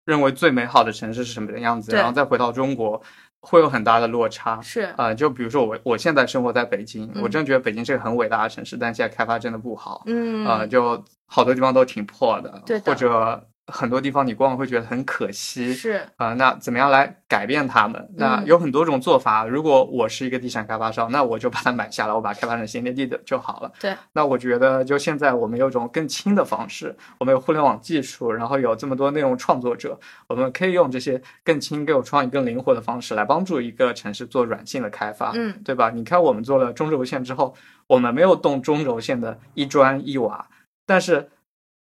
[0.05, 3.01] 认为最美好的城市是什么样子，然后再回到中国，
[3.41, 4.61] 会有很大的落差。
[4.61, 7.21] 是，啊、就比如说我，我现在生活在北京，嗯。
[7.23, 10.45] 我真的觉得北京是个很伟大的城市，但现在开发真的不好，嗯。
[10.45, 15.73] 啊，就好多地方都挺破的，对的或者很多地方你逛会觉得很可惜。
[15.73, 18.09] 是，啊、那怎么样来改变他们？
[18.15, 19.45] 那嗯有很多种做法。
[19.45, 23.71] 如果我是一个地产开发商，那我就把它买下来，我把它开发成新天地的就好了。
[23.79, 35.31] 对，那我觉得就现在我们有一种更轻的方式，我们有互联网技术，然后有这么多内容创作者，我们可以用这些更轻、更有创意、更灵活的方式来帮助一个城市做软性的开发。
[35.35, 35.89] 嗯，对吧？
[35.89, 37.55] 你看我们做了中轴线之后，
[37.87, 40.47] 我们没有动中轴线的一砖一瓦，
[40.85, 41.29] 但是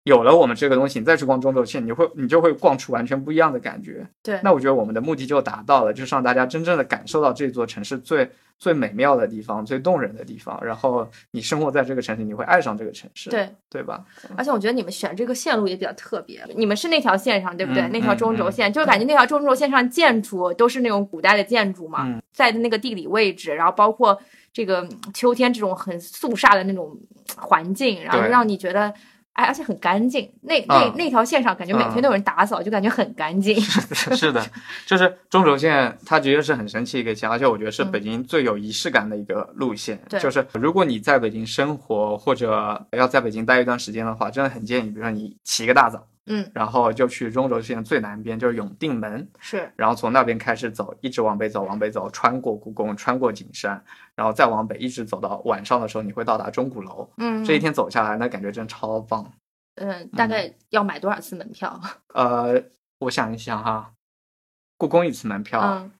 [0.06, 4.06] 有了我们这个东西，你再去逛中轴线，你会你就会逛出完全不一样的感觉。
[4.22, 10.56] 对，那我觉得我们的目的就达到了，就是让大家真正的感受到这座城市最最美妙的地方、最动人的地方。
[10.64, 14.04] 然后你生活在这个城市，你会爱上这个城市，对，对吧？
[14.36, 17.82] 而且我觉得你们选这个线路也比较特别，你们是那条线上，对不对？
[17.82, 24.16] 嗯那条中轴线，就是感觉那条中轴线上建筑都是那种古代的建筑嘛，嗯在那个地理位置，然后包括
[24.52, 26.96] 这个嗯秋天这种很肃杀的那种
[27.36, 28.94] 环境，然后让你觉得。
[29.36, 33.54] 哎，而且很干净，那那、嗯那条线上感觉每天都有人打扫，就感觉很干净。
[33.60, 34.44] 是的，
[34.86, 40.00] 就是中轴线，它的确是很神奇的一个线，而且我觉得是嗯北京最有仪式感的一个路线。
[40.08, 53.82] 对就是如果你在北京生活或者要在北京待一段时间的话，真的很建议，比如说你起一个大早，嗯，然后就去中轴线最南边，就是永定门，是，然后从那边开始走，一直往北走，往北走，穿过故宫，穿过景山，
[54.14, 57.08] 然后再往北，一直走到晚上的时候，你会到达钟鼓楼。
[57.18, 59.32] 嗯，这一天走下来，那感觉真超棒。
[59.76, 61.80] 嗯，大概要买多少次门票？
[62.14, 62.60] 呃，
[62.98, 63.92] 我想一想哈，
[64.76, 65.90] 故宫一次门票，嗯，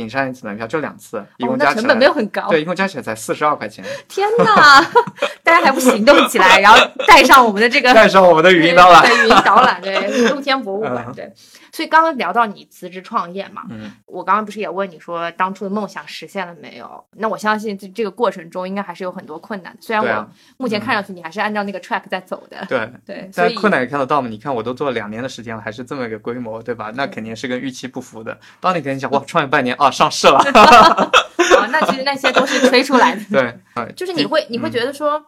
[0.00, 2.48] 景山一次门票就两次，一哦共，加起来、那成本没有很高。
[2.48, 3.84] 对，一共加起来才四十二块钱。
[4.08, 4.80] 天哪，
[5.42, 9.02] 大家还不行动起来，然后带上我们的这个带上我们的语音导览。
[9.02, 11.32] 对，语音导览，对，露天博物馆，嗯对。
[11.76, 17.04] 所以刚刚聊到你辞职创业嘛，嗯，我刚刚不是也问你说当初的梦想实现了没有？
[17.18, 19.78] 那我相信这这个过程中应该还是有很多困难的。
[19.82, 22.90] 虽然我目前看上去你还是按照那个 track 在走的，对。
[23.04, 24.28] 对，但困难也看得到嘛？
[24.30, 26.90] 你看，我都做了两年的时间了，还是这么一个规模，对吧？
[26.94, 28.38] 那肯定是跟预期不符的。
[28.58, 33.20] 当你跟你讲，哇，创业半年啊，上市了， 啊，那其实那些都是吹出来的。
[33.30, 35.24] 对，对就是你会你会嗯觉得说，嗯，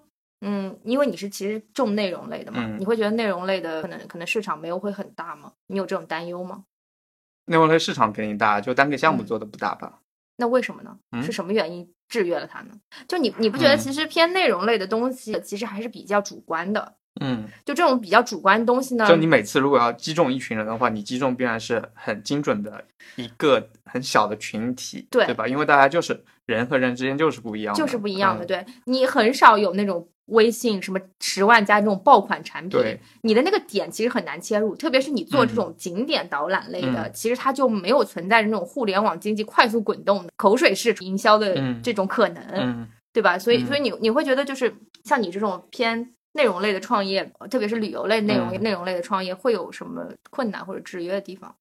[0.85, 5.53] 因为你是其实重内容类的嘛，嗯你会觉得内容类的可能可能市场没有会很大吗？
[5.67, 6.65] 你有这种担忧吗？
[7.47, 10.01] 内容类市场肯定大，就单个项目嗯做的不大吧？
[10.37, 10.97] 那为什么呢？
[11.13, 12.75] 嗯是什么原因制约了它呢？
[13.09, 16.95] 就你你不觉得嗯其实偏内容类的东西其实还是比较主观的？
[17.21, 22.85] 嗯，就这种比较主观的东西呢，就你每次如果要击中一群人的话，你击中必然是很精准的
[23.17, 25.49] 一个很小的群体，对对吧？
[25.49, 28.45] 因为大家就是人和人之间就是不一样的，就是不一样的。
[28.45, 32.81] 嗯对你很少有那种微信什么十万加这种爆款产品，
[33.23, 43.39] 你的那个点其实很难切入，特别是你做这嗯种景点导览类的，嗯其实它就没有存在着那种互联网经济快速滚动的口水式营销的嗯这种可能，嗯，对吧？
[43.39, 44.75] 所以，嗯所以你你会觉得就是
[45.05, 46.15] 像你这种偏。
[46.33, 51.53] 内容类的创业，特别是旅游类内容、嗯内容类的创业，会有什么困难或者制约的地方？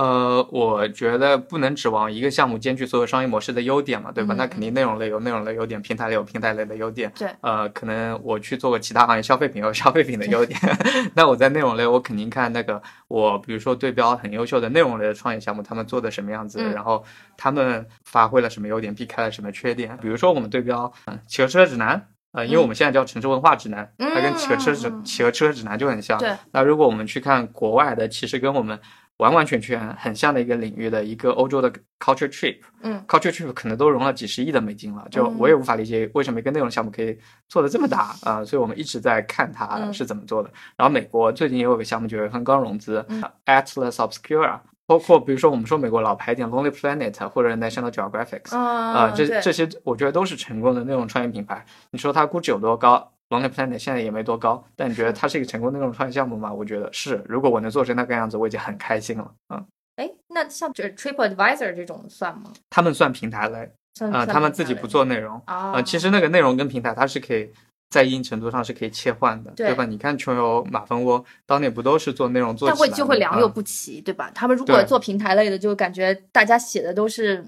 [0.00, 4.34] 呃，我觉得不能指望一个项目兼具所有商业模式的优点嘛，对吧？
[4.34, 7.12] 嗯那肯定内容类有内容类优点，平台类有平台类的优点。
[7.14, 10.58] 对，呃，可能我去做个其他行业，消费品有消费品的优点。
[11.14, 17.04] 那我在内容类，我肯定看那个我，比如说对标很优秀的内容类的创业项目，他们做的什么样子，嗯然后
[17.36, 19.98] 他们发挥了什么优点，避开了什么缺点。
[20.00, 22.06] 比如说我们对标嗯企鹅车指南。
[22.32, 26.16] 呃，因为我们现在叫城市文化指南，它跟企鹅车指企鹅车指南就很像。
[26.16, 28.78] 对，那如果我们去看国外的，其实跟我们
[29.20, 33.04] 完完全全很像的一个领域的一个欧洲的 culture trip，嗯。
[33.06, 35.36] culture trip 可能都融了几十亿的美金了，就嗯。
[35.38, 37.16] 我也无法理解为什么一个内容项目可以
[37.48, 39.92] 做的这么大啊、所以我们一直在看它嗯。
[39.94, 40.50] 是怎么做的。
[40.76, 43.22] 然后美国最近也有个项目九月份刚融资、嗯。
[43.46, 51.64] Atlas Obscura，包括比如说我们说美国老牌点 Lonely Planet 或者 National Geographic，啊啊、这这些我觉得都是成功的内容创业品牌。
[51.90, 56.52] 你说它估值有多高？Lonely Planet 现在也没多高，但你觉得它是一个成功内容创业项目吗？
[56.52, 57.24] 我觉得是。
[57.26, 59.32] 如果我能做成那个样子，我已经很开心了。
[59.48, 59.66] 嗯，
[59.96, 62.52] 哎，那像这 TripAdvisor 这种算吗？
[62.68, 63.70] 他们算平台类
[64.12, 67.50] 啊、他们自己不做内容啊、啊、其实那个内容跟平台它是可以。
[67.90, 69.84] 在一定程度上是可以切换的，对吧？
[69.84, 72.68] 你看穷游、马蜂窝当年不都是做内容做？
[72.68, 74.30] 但会就会良莠啊不齐，对吧？
[74.32, 77.44] 他们如果做平台类的，就感觉大家写的都是，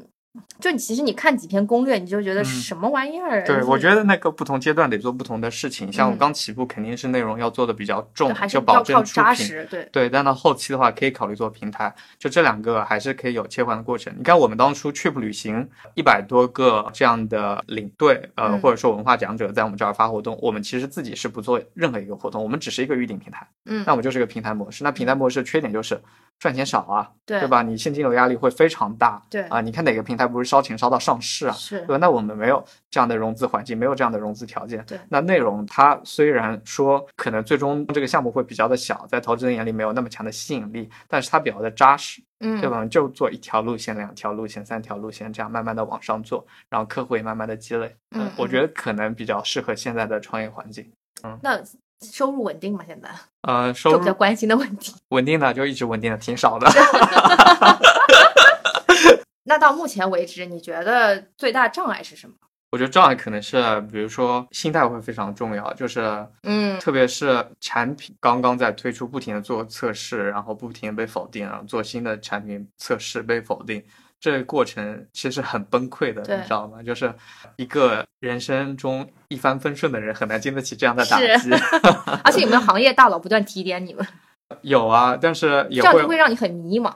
[0.59, 3.45] 就你其实你看几篇攻略，你就觉得嗯什么玩意儿？
[3.45, 5.93] 对，就是我觉得那个不同阶段得做不同的事情。
[5.93, 9.24] 像我嗯刚起步，肯定是内容要做的比较重就，还是就要靠保证出品。
[9.24, 14.14] 扎实，对，对，但到后期的话，可以考虑做平台，就这两个还是可以有切换的过程。
[14.16, 24.83] 你看，我们当初 Trip 旅行一百多个这样的领队，呃，嗯或者说文化讲者在我们这儿发活动，我们其实自己是不做任何一个活动，我们只是一个预订平台，嗯那我们就是一个平台模式。
[24.83, 26.01] 那平台模式缺点就是
[26.39, 27.49] 赚钱少啊，对对？
[27.49, 27.62] 吧？
[27.62, 31.97] 你现金流压力会非常大，对啊，你看哪个平台还不是烧钱烧到上市啊，是对吧？
[31.99, 34.85] 那我们没有这样的融资环境，没有这样的融资条件。
[34.87, 42.85] 对那内容它虽然说可能最终这个项目会比较的小，在投资人眼里没有那么强的吸引力，但是它比较的扎实，嗯，对吧？
[42.87, 47.95] 就做一条路线、两条路线、三条路线，这样慢慢的往上做，然后客户也慢慢的积累。
[48.14, 50.91] 嗯我觉得可能比较适合现在的创业环境。
[51.25, 51.59] 嗯那
[52.01, 52.85] 收入稳定吗？
[52.87, 53.09] 现在
[53.43, 54.93] 呃，收入比较关心的问题。
[55.11, 56.68] 稳定的就一直稳定的，挺少的。
[59.45, 62.34] 那到目前为止，你觉得最大障碍是什么？
[62.70, 73.84] 我觉得障碍可能是，比如说心态会非常重要，就是嗯特别是产品刚刚在推出，不停的做测试，然后不停的被否定，然后做新的产品测试被否定，
[74.18, 76.82] 这个过程其实很崩溃的，你知道吗？
[76.82, 77.12] 就是
[77.57, 81.51] 一个人生中一帆风顺的人很难经得起这样的打击。
[82.24, 84.07] 而且有没有行业大佬不断提点你们，
[84.62, 86.90] 有啊，但是这也会样就会让你很迷茫。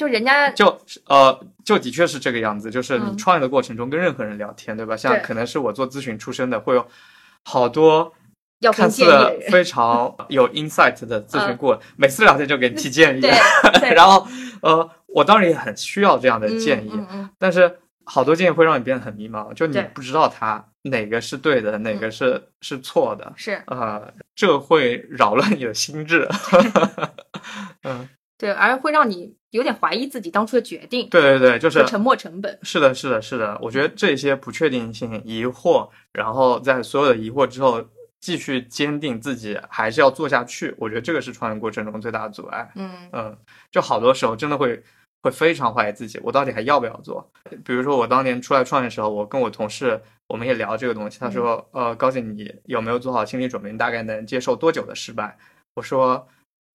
[0.00, 3.16] 就人家就呃，就的确是这个样子，就是你嗯。
[3.18, 4.96] 创业的过程中跟任何人聊天，对吧？
[4.96, 6.86] 像可能是我做咨询出身的，会有
[7.44, 8.10] 好多
[8.60, 9.04] 要看似
[9.50, 13.26] 非常有 insight 的咨询顾问，每次聊天就给你提建议，
[13.94, 14.26] 然后
[14.62, 16.92] 呃，我当然也很需要这样的建议，
[17.38, 23.62] 但是好多建议会让你变得很迷茫，就你不知道它哪个是对的，哪个是、是错的，是。
[23.66, 26.26] 呃，这会扰乱你的心智。
[27.84, 28.08] 嗯，
[28.40, 32.58] 对，而会让你有点怀疑自己当初的决定，对对对，就是沉没成本。
[32.62, 37.84] 是的，是的，是的，我觉得这些不确定性、疑惑，然后在所有的疑惑之后，
[38.18, 42.72] 继续坚定自己还是要做下去，我觉得这个是创业过程中最大的阻碍。
[42.76, 43.36] 嗯嗯，
[43.70, 44.82] 就好多时候真的会
[45.22, 47.30] 会非常怀疑自己，我到底还要不要做？
[47.62, 53.70] 比如说我当年出来创业的时候，我跟我同事我们也聊这个东西，他说，呃，高姐你有没有做好心理准备？
[53.70, 55.36] 你大概能接受多久的失败？
[55.74, 56.26] 我说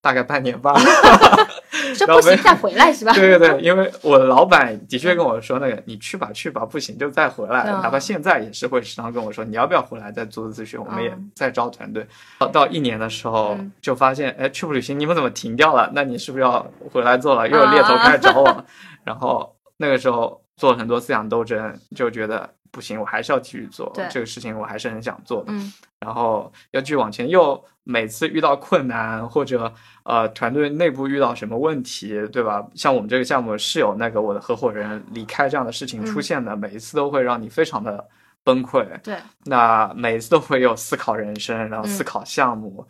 [0.06, 0.76] 大概半年吧。
[1.98, 3.12] 这不行再回来是吧？
[3.18, 7.62] 对对对，因为我的老板的确跟我说，那个你去吧去吧，不行就再回来。
[7.64, 10.80] 嗯哪怕现在也是会时常跟我说，你要不要回来再做咨询？
[10.80, 12.06] 我们也嗯在招团队。
[12.38, 15.90] 到到一年的时候嗯就发现，哎，去不旅行你们怎么停掉了？
[15.96, 17.50] 那你是不是要回来做了？
[17.50, 18.64] 又有猎头开始找我了。
[19.04, 25.52] 然后那个时候做了很多思想斗争，就觉得不行，我还是要继续做对这个事情，我还是很想做的。
[25.52, 29.72] 嗯然后要继续往前，又每次遇到困难或者
[30.04, 32.66] 呃团队内部遇到什么问题，对吧？
[32.74, 38.06] 像我们这个项目是有那个我的合伙人离开这样的事情出现的，每一次都会让你非常的
[38.44, 38.86] 崩溃。
[39.02, 39.16] 对，
[39.46, 42.86] 那每一次都会有思考人生，然后嗯思考项目。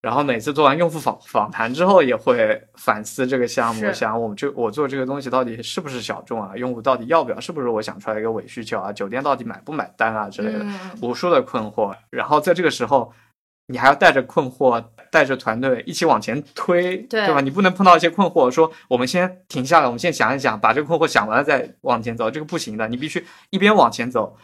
[0.00, 6.52] 然后每次做完用户访访谈之后，也会反思这个项目，是想我这我做这个东西到底是不是小众啊？
[6.54, 7.40] 用户到底要不要？
[7.40, 8.92] 是不是我想出来一个伪需求啊？
[8.92, 10.60] 酒店到底买不买单啊之类的？
[10.60, 13.12] 嗯无数的困惑，然后在这个时候，
[13.68, 17.40] 你还要带着困惑，带着团队一起往前推，对吧？
[17.40, 24.36] 你不能碰到一些困惑，说我们先停下来，我们先想一想，把这个困惑想完了再往前走，这个不行的，你必须一边往前走，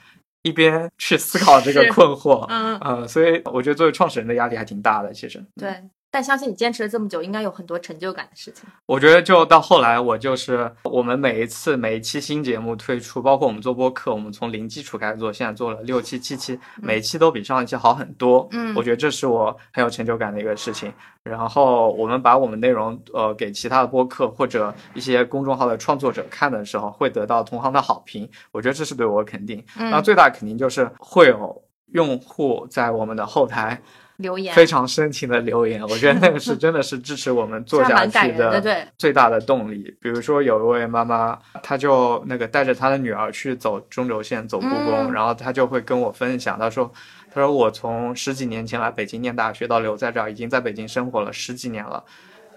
[0.43, 2.47] 一边去思考这个困惑。
[2.49, 5.45] 嗯，呃，所以我觉得作为创始人的压力还挺大的，其实。
[5.57, 5.83] 对。
[6.15, 8.65] 但相信你坚持了这么久，应该有很多成就感的事情。
[8.87, 18.47] 我觉得就到后来，我就是我们每一次每一期新节目推出，包括我们做播客，我们从零基础开始做，现在做了六期、七期，每一期都比上一期好很多。
[18.53, 20.93] 嗯我觉得这是我很有成就感的一个事情。
[21.25, 29.61] 然后我们把我们内容呃给其他的播客或者一些公众号的创作者看的时候，会得到同行的好评，我觉得这是对我肯定。
[29.77, 33.81] 嗯那最大的肯定就是会有用户在我们的后台
[34.17, 39.95] 留言非常深情的留言，我觉得那个是 真的是支持我们做下去的，最大的动力。
[40.01, 46.91] 比如说有一位妈妈，她就那个带着她的女儿去走中轴线，走故宫，嗯然后她就会跟我分享，她说，
[47.33, 52.03] 她说我从十几年前来北京念大学到留在这儿，已经在北京生活了十几年了。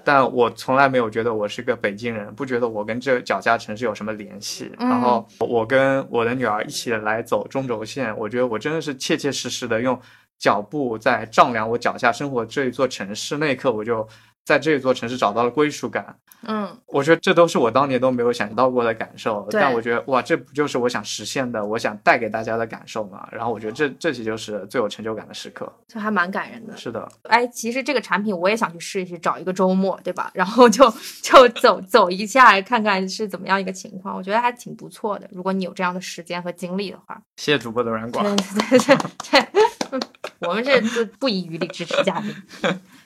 [0.04, 4.72] 但我从来没有觉得我是个北京人，不觉得我跟这脚下城市有什么联系。
[4.80, 10.00] 嗯然后我跟我的女儿一起来走中轴线，我觉得我真的是切切实实的用
[10.40, 13.38] 脚步在丈量我脚下生活这一座城市。
[13.38, 14.08] 那一刻，我就
[14.44, 16.16] 在这一座城市找到了归属感。
[16.44, 23.28] 嗯，我觉得这都是我当年都没有想到过的感受，对但我觉得哇，这不就是我想实现的，我想带给大家的感受嘛？
[23.32, 25.68] 然后我觉得这这些就是最有成就感的时刻。
[25.88, 26.78] 这还蛮感人的。
[26.78, 30.30] 是的，哎，其实这个产品我也想去试一试，找一个周末，对吧？
[30.36, 30.88] 然后就
[31.24, 34.16] 就走走一下，看看是怎么样一个情况。
[34.16, 35.28] 我觉得还挺不错的。
[35.32, 38.24] 如果你有这样的时间和精力的话，谢谢主播的软广。
[38.24, 38.96] 对对
[39.32, 39.48] 对，
[40.40, 42.36] 我们这不不遗余力支持嘉宾。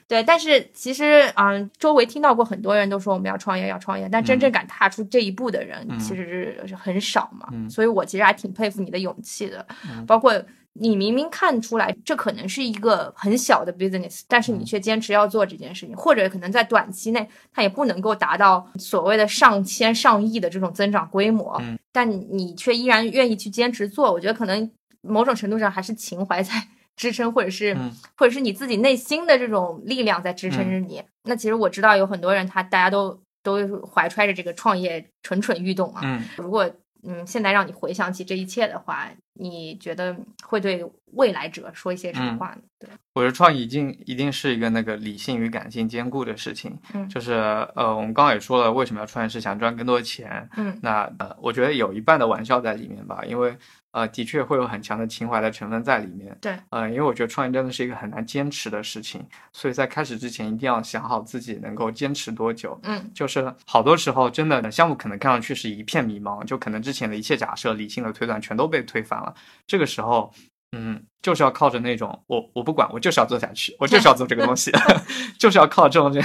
[0.08, 5.98] 对，但是其实，嗯，周围听到过很多人都说我们要创业，要创业，但真正敢踏出这一步的人嗯。
[6.00, 7.48] 其实是是很少嘛。
[7.54, 7.70] 嗯。
[7.70, 10.06] 所以我其实还挺佩服你的勇气的，嗯。
[10.06, 10.34] 包括
[10.74, 21.80] 你明明看出来这可能是一个很小的 business，但是你却坚持要做这件事情，或者可能在短期内它也不能够达到所谓的上千上亿的这种增长规模，嗯。
[21.94, 24.70] 但你却依然愿意去坚持做，我觉得可能
[25.02, 26.54] 某种程度上还是情怀在
[26.96, 31.04] 支撑，或者是、嗯或者是你自己内心的这种力量在支撑着你。
[31.24, 36.70] 那其实我知道有很多人他大家都都怀揣着这个创业蠢蠢欲动啊，嗯如果
[37.04, 42.62] 嗯，现在让你回想起这一切的话，你觉得会对未来者说一些什么嗯话呢？
[42.78, 46.78] 对，我觉得创意一定一定是一个那个理性与感性兼顾的事情。
[46.94, 47.34] 嗯就是
[47.76, 50.48] 呃，我们刚刚也说了，为什么要创业是想赚更多的钱。
[50.58, 53.58] 嗯那呃，我觉得有一半的玩笑在里面吧，因为
[53.92, 56.38] 呃，的确会有很强的情怀的成分在里面。
[56.42, 62.80] 对，呃，因为我觉得创业真的是一个很难坚持的事情，所以在开始之前一定要想好自己能够坚持多久。
[62.84, 69.34] 嗯就是好多时候真的项目可能看上去是一片迷茫，就可能之前的一切假设、理性的推断全都被推翻了。
[69.68, 70.34] 这个时候，
[70.74, 74.72] 嗯，就是要靠着那种我我不管，我就是要做下去，我就是要做这个东西，
[75.38, 76.22] 就是要靠这种这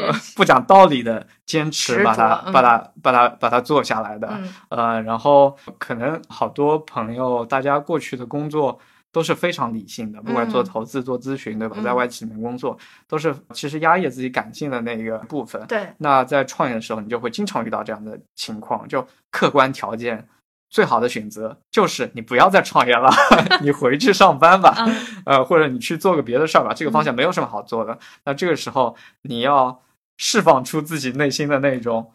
[0.00, 4.28] 呃，不讲道理的坚持，把它嗯把它把它把它做下来的。
[4.30, 8.78] 嗯呃，然后可能好多朋友，大家过去的工作
[9.10, 11.76] 都是非常理性的，不管做嗯投资、做咨询，对吧？
[11.78, 12.76] 嗯在外企里面工作，
[13.08, 15.64] 都是其实压抑自己感性的那个部分。
[15.66, 20.28] 对，那在创业的时候，你就会经常遇到这样的情况，就客观条件。
[20.68, 23.08] 最好的选择就是你不要再创业了，
[23.62, 24.94] 你回去上班吧，嗯
[25.24, 27.98] 呃，或者你去做个别的事儿吧，这个方向没有什么好做的。
[28.24, 29.80] 那这个时候你要
[30.18, 32.12] 释放出自己内心的那种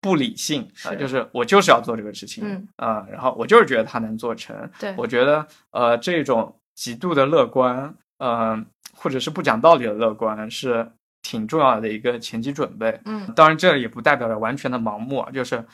[0.00, 4.68] 不理性，呃，就是我就是要做这个事情，嗯呃，然后我就是觉得它能做成。
[4.78, 8.60] 对，我觉得呃，这种极度的乐观，呃，
[8.96, 10.90] 或者是不讲道理的乐观是
[11.22, 13.00] 挺重要的一个前期准备。
[13.04, 15.64] 嗯当然，这也不代表着完全的盲目啊，就是。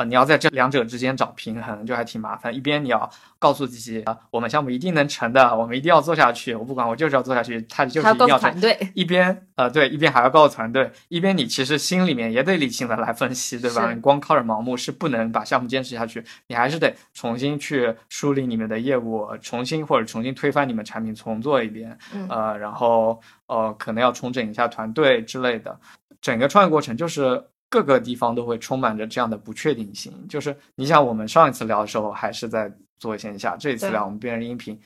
[0.00, 2.54] 呃，你要在这两者之间找平衡，就还挺麻烦。
[2.54, 13.92] 一边你要告诉自己，啊，我们项目一定能成的，我们一定要做下去，我不管，我就是要做下去，它就是一定要团队，一边呃对，一边还要告诉团队，一边你其实心里面也得理性的来分析，对吧？
[13.92, 25.78] 你光靠着盲目是不能把项目坚持下去，你还是得重新去梳理你们的业务，重新或者重新推翻你们产品，重做一遍，嗯呃，然后呃可能要重整一下团队之类的。
[26.22, 30.12] 整个创业过程就是各个地方都会充满着这样的不确定性。
[30.28, 34.78] 就是你想，我们上一次聊的时候还是在做线下，这一次聊我们变成音频，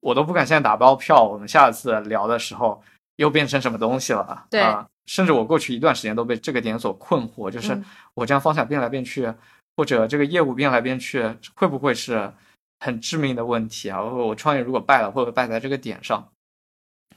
[0.00, 2.82] 我都不敢现在打包票，我们下次聊的时候
[3.16, 4.44] 又变成什么东西了？
[4.50, 9.32] 对啊甚至我过去一段时间都被这个点所困惑，就是嗯我这样方向变来变去，
[9.76, 11.22] 或者这个业务变来变去，
[11.54, 12.32] 会不会是
[12.80, 14.02] 很致命的问题啊？
[14.02, 16.28] 我我创业如果败了，会不会败在这个点上？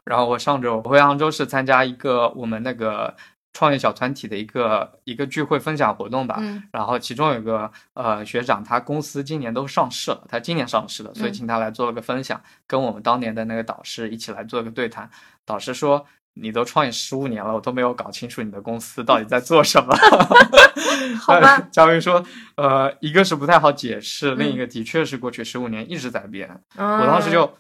[0.06, 3.16] 然后我上周我回杭州是参加一个我们那个
[3.52, 15.10] 创业小团体的一个一个聚会分享活动吧，嗯然后其中有个呃学长，他公司今年都上市了，他今年上市的，所以嗯请他来做了个分享，跟我们当年的那个导师一起来做一个对谈。
[15.46, 16.06] 导师说
[16.40, 19.96] ：“你都创业十五年了，我都没有搞清楚你的公司到底在做什么。
[21.20, 22.24] ”好吧嘉宾说
[22.56, 26.62] ：“呃，一个是不太好解释，另一嗯个的确是过去十五年一直在变。
[26.78, 27.58] 我我当时就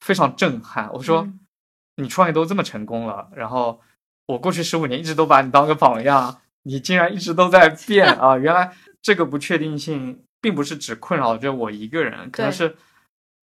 [0.00, 1.40] 非常震撼，我说：“嗯
[1.96, 3.78] 你创业都这么成功了，然后
[4.26, 8.36] 我过去十五年一直都把你当个榜样，你竟然一直都在变啊！
[8.38, 12.76] 原来这个不确定性并不是只困扰着我一个人，可能是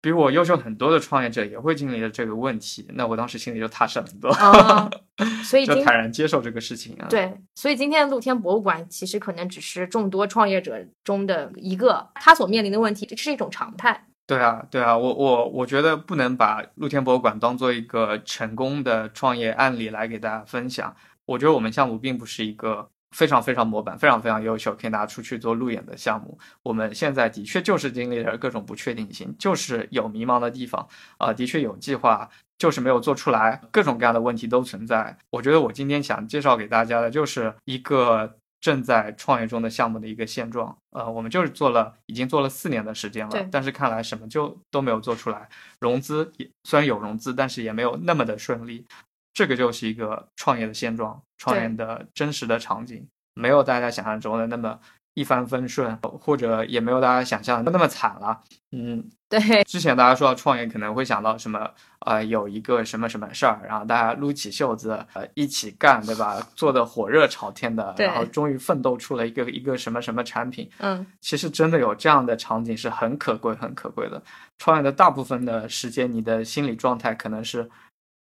[0.01, 2.88] 比我优秀很多的创业者也会经历的这个问题。
[2.93, 4.89] 那我当时心里就踏实很多，哦
[5.43, 14.05] 所以就坦然接受这个事情啊。，对，所以今天的露天博物馆其实可能只是众多创业者中的一个，他所面临的问题，这是一种常态。
[14.30, 20.95] 对啊，对啊，我我我觉得不能把露天博物馆当做一个成功的创业案例来给大家分享。
[21.25, 26.38] 我觉得我们项目并不是一个非常非常模板、非常非常优秀可以拿出去做路演的项目。
[26.61, 35.17] 我们现在的确就是经历了各种不确定性，就是有迷茫的地方，啊、的确有计划，就是没有做出来，各种各样的问题都存在。
[35.32, 40.78] 我觉得我今天想介绍给大家的就是一个正在创业中的项目的一个现状。
[40.91, 45.47] 呃，我们就是做了，已经做了四年的时间了，但是看来什么就都没有做出来，
[45.80, 48.86] 融资也虽然有融资，但是也没有那么的顺利。
[49.34, 54.78] 这个就是一个创业的现状，创业的真实的场景，没有大家想象中的那么
[55.20, 58.39] 一帆风顺，或者也没有大家想象的那么惨了。
[58.72, 61.70] 嗯，对，之前大家说到创业，可能会想到什么？
[62.05, 66.39] 呃，有一个什么什么事儿，然后大家撸起袖子，呃，一起干，对吧？
[66.55, 70.70] 做的火热朝天的，然后终于奋斗出了一个一个什么什么产品。
[70.78, 74.22] 嗯，其实真的有这样的场景是很可贵、很可贵的。
[74.59, 77.70] 创业的大部分的时间，你的心理状态可能是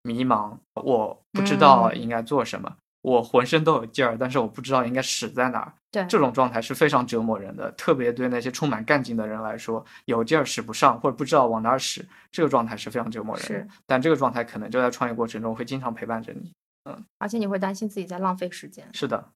[0.03, 2.71] 迷茫，我不知道嗯应该做什么，
[3.01, 5.73] 我浑身都有劲儿，但是我不知道应该使在哪儿。
[6.03, 6.07] 对。
[6.07, 16.51] 这种状态是非常折磨人的，特别对那些充满干劲的人来说，有劲儿使不上或者不知道往哪儿使，这个状态是非常折磨人但这个状态可能就在创业过程中会经常陪伴着你。
[16.85, 17.03] 嗯。
[17.17, 18.87] 而且你会担心自己在浪费时间。
[18.93, 19.29] 是的，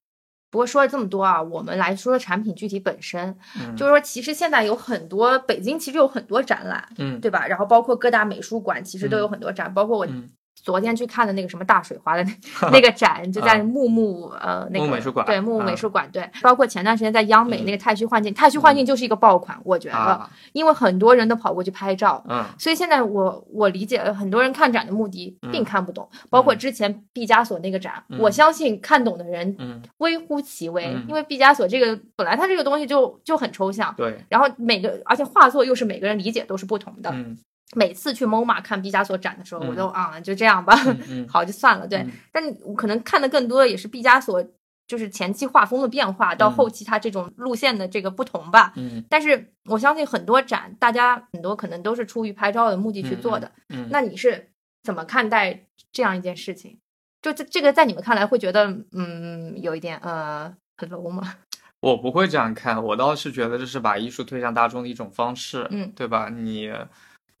[0.50, 3.76] 不过说了这么多啊，我们来说说产品具体本身，嗯。
[3.76, 7.46] 就是说其实现在有很多北京其实有很多展览，嗯，对吧？
[7.46, 10.28] 然后包括各大美术馆其实都有嗯很多展，包括我嗯
[10.62, 17.64] 昨天去看的那个什么大水花的那 那个展，就在啊木木呃那个木木美术馆对木木美啊术馆对，包括前段时间在央美嗯。
[17.64, 22.24] 那个太虚幻境，太虚幻境就是一个爆款，我觉得，啊，因为很多人都跑过去拍照。
[22.28, 22.44] 嗯。
[22.58, 28.18] 所以现在我我理解了很多人看展的目的并嗯看不懂，包括之前毕加索那个展，嗯。
[28.20, 31.04] 我相信看懂的人嗯，微乎其微，嗯。
[31.08, 37.10] 因为毕加索这个本来他这个东西就就很抽象，对，然后每个而且画作又是每个人理解都是不同的。
[37.12, 37.36] 嗯
[37.74, 40.76] 每次去 MoMA 看毕加索展的时候，嗯我都啊就这样吧，
[41.28, 41.86] 好就算了。
[41.86, 44.44] 对，嗯但我可能看的更多的也是毕加索，
[44.86, 48.72] 就是前期画风的变化，到嗯后期他这种路线的这个不同吧。
[48.76, 53.50] 嗯但是我相信很多展，大家很多可能都是出于拍照的目的去做的。
[53.70, 54.50] 嗯，那你是
[54.82, 56.78] 怎么看待这样一件事情？
[57.22, 61.36] 就这这个在你们看来会觉得嗯有一点呃很 low 吗？
[61.80, 66.28] 我不会这样看，我倒是觉得这是把艺术推向大众的一种方式，嗯对吧？
[66.28, 66.88] 你，我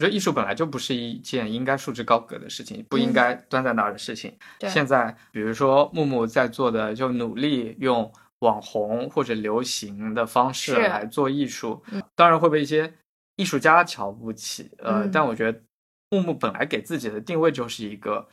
[0.02, 3.12] 觉得艺术本来就不是一件应该束之高阁的事情，不应嗯。
[3.12, 4.36] 该端在那儿的事情。
[4.58, 4.68] 对。
[4.68, 12.02] 现在比如说木木在做的，就努力用网红或者流行的方式来做艺术，嗯。
[12.16, 12.92] 当然会被一些
[13.36, 15.10] 艺术家瞧不起，呃，嗯。
[15.12, 15.62] 但我觉得
[16.10, 18.26] 木木本来给自己的定位就是一个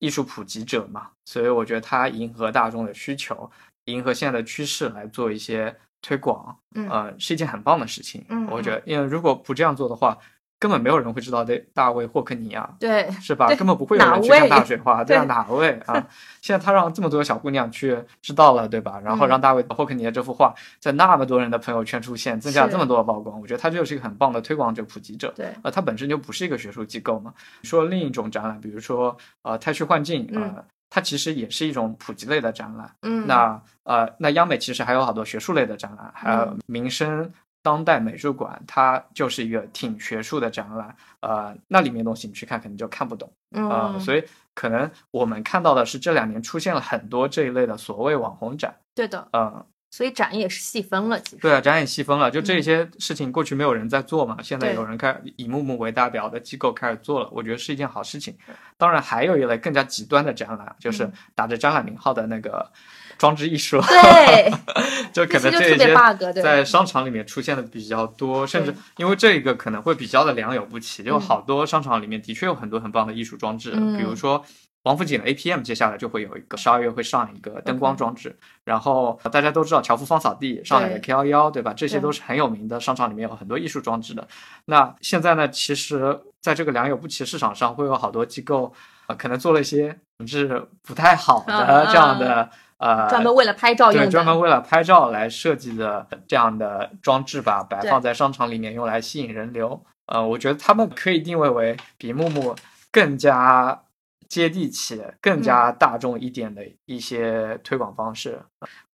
[0.00, 3.50] 艺术普及者嘛，所以我觉得他迎合大众的需求，
[3.86, 6.86] 迎合现在的趋势来做一些推广，嗯。
[6.90, 8.22] 呃，是一件很棒的事情。
[8.28, 8.46] 嗯。
[8.50, 10.18] 我觉得，因为如果不这样做的话，
[10.64, 13.48] 根本没有人会知道这大卫霍克尼啊，对，是吧？
[13.48, 15.92] 根本不会有人去看大水花，对啊，哪位啊？
[16.40, 18.98] 现在他让这么多小姑娘去知道了，对吧？
[19.04, 25.30] 然后嗯让大卫霍克尼的这幅画在那么多人的朋友圈出现，增加了这么多的曝光，我觉得他就是一个很棒的推广者、普及者。
[25.36, 27.34] 对，呃，他本身就不是一个学术机构嘛。
[27.62, 32.90] 说另一种展览，比如说呃太虚幻境，呃，它其实也是一种普及类的展览。
[33.02, 37.30] 嗯，那呃，那央美其实还有好多学术类的展览，还有嗯民生
[37.64, 40.94] 当代美术馆，它就是一个挺学术的展览。
[41.20, 48.76] 呃，那里面东西你去看可能就看不懂啊、嗯，所以可能我们看到的是这两年出现了很多这一类的所谓网红展。
[48.94, 58.36] 对的，嗯，所以展也是细分了，其实对啊，展也细分了，就这嗯些事情过去没有人在做嘛，现在有人开始以木木为代表的机构开始做了，我觉得是一件好事情。
[58.76, 62.70] 当然，还有一类更加极端的展览，就是嗯打着展览名号的那个
[63.18, 64.52] 装置艺术，对，
[65.12, 65.94] 就可能这些
[66.42, 73.96] 在商场里面出现的比较多，甚至因为这个可能会比较的良莠不齐，就嗯好多商场里面的确有很多很棒的艺术装置，嗯。
[73.96, 74.44] 比如说。
[74.84, 81.72] 王府井的 APM 接下来就会有一个十二月会上一个灯光装置，然后大家都知道乔夫芳草地、上海的 K 幺幺，对吧？
[81.72, 84.28] 这些都是很有名的商场里面有很多艺术装置的。
[84.66, 88.74] 那现在呢，其实在这个良莠不齐市场上，会有好多机构，
[89.06, 91.86] 呃，可能做了一些品质不太好的嗯。
[91.86, 99.84] 这样的呃专门为了拍照用对，专门为了拍照来设计的这样的装置吧，摆放在商场里面用来吸引人流。
[100.06, 102.54] 呃，我觉得他们可以定位为比木木
[102.90, 103.82] 更加
[104.28, 108.42] 接地气、更加嗯大众一点的一些推广方式。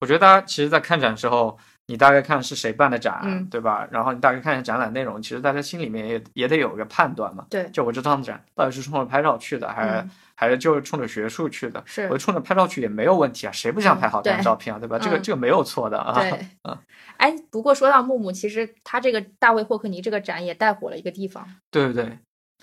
[0.01, 1.59] 我觉得大家其实，在看展的时候，
[1.91, 3.85] 你大概看是谁办的展，嗯对吧？
[3.91, 7.45] 然后你大概看一下展览内容，其实大家心里面也也得有个判断嘛。
[7.51, 10.11] 对，就我这趟展到底是冲着拍照去的，还是、嗯
[10.41, 11.83] 还是就是冲着学术去的？
[11.85, 14.99] 是我冲着拍照去也没有问题啊，谁不想拍好看的照片啊，对吧？
[14.99, 16.15] 这个嗯这个没有错的啊。
[16.19, 16.47] 对，
[17.19, 22.19] 哎，不过说到木木，其实他这个大卫霍克尼这个展也带火了一个地方，对不对？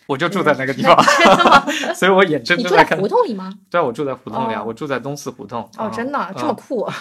[0.07, 0.95] 我就住在那个地方？
[1.93, 2.83] 所以我眼睁你住在。
[2.83, 3.53] 胡同里吗？
[3.69, 5.61] 对啊，我住在胡同里啊，哦我住在东四胡同。
[5.77, 6.93] 哦，啊真的这么啊酷啊，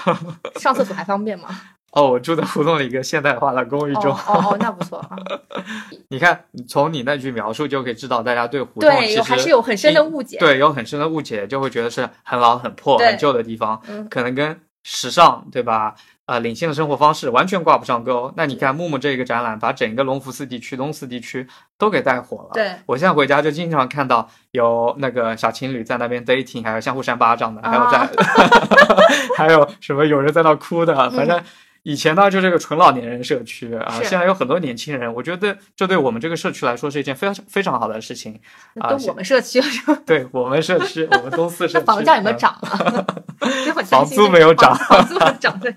[0.61, 1.49] 上厕所还方便吗？
[1.97, 4.13] 哦，我住在胡同里一个现代化的公寓中。
[4.13, 5.17] 哦哦哦，那不错啊。
[6.11, 10.37] 你看，从你那句描述就可以知道，大家对胡同对，其实还是有很深的误解。
[10.39, 15.95] 对有很深的误解，就会觉得是很老、很破、很旧的地方，嗯可能跟时尚，对吧？
[16.27, 18.33] 啊、领先的生活方式完全挂不上钩。
[18.37, 21.47] 那你看木木这个展览，把整个龙福寺地区、东四地区
[21.79, 22.51] 都给带火了。
[22.53, 28.11] 对我现在回家就经常看到有那个小情侣在那边 dating，还有相互扇巴掌的，还有在
[29.39, 31.41] 还有什么有人在那哭的，反正。
[31.89, 38.41] 以前呢，就是个纯老年人社区啊，现在有很多年轻人，我觉得这对我们这个社区来说是一件非常非常好的事情。
[38.81, 39.61] 啊跟我们社区？
[40.05, 43.07] 对我们社区，我们东四社区， 房价有没有嗯涨啊？
[43.87, 45.73] 房租没有涨房房租涨对。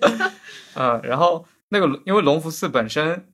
[0.73, 3.27] 嗯，然后那个因为隆福寺本身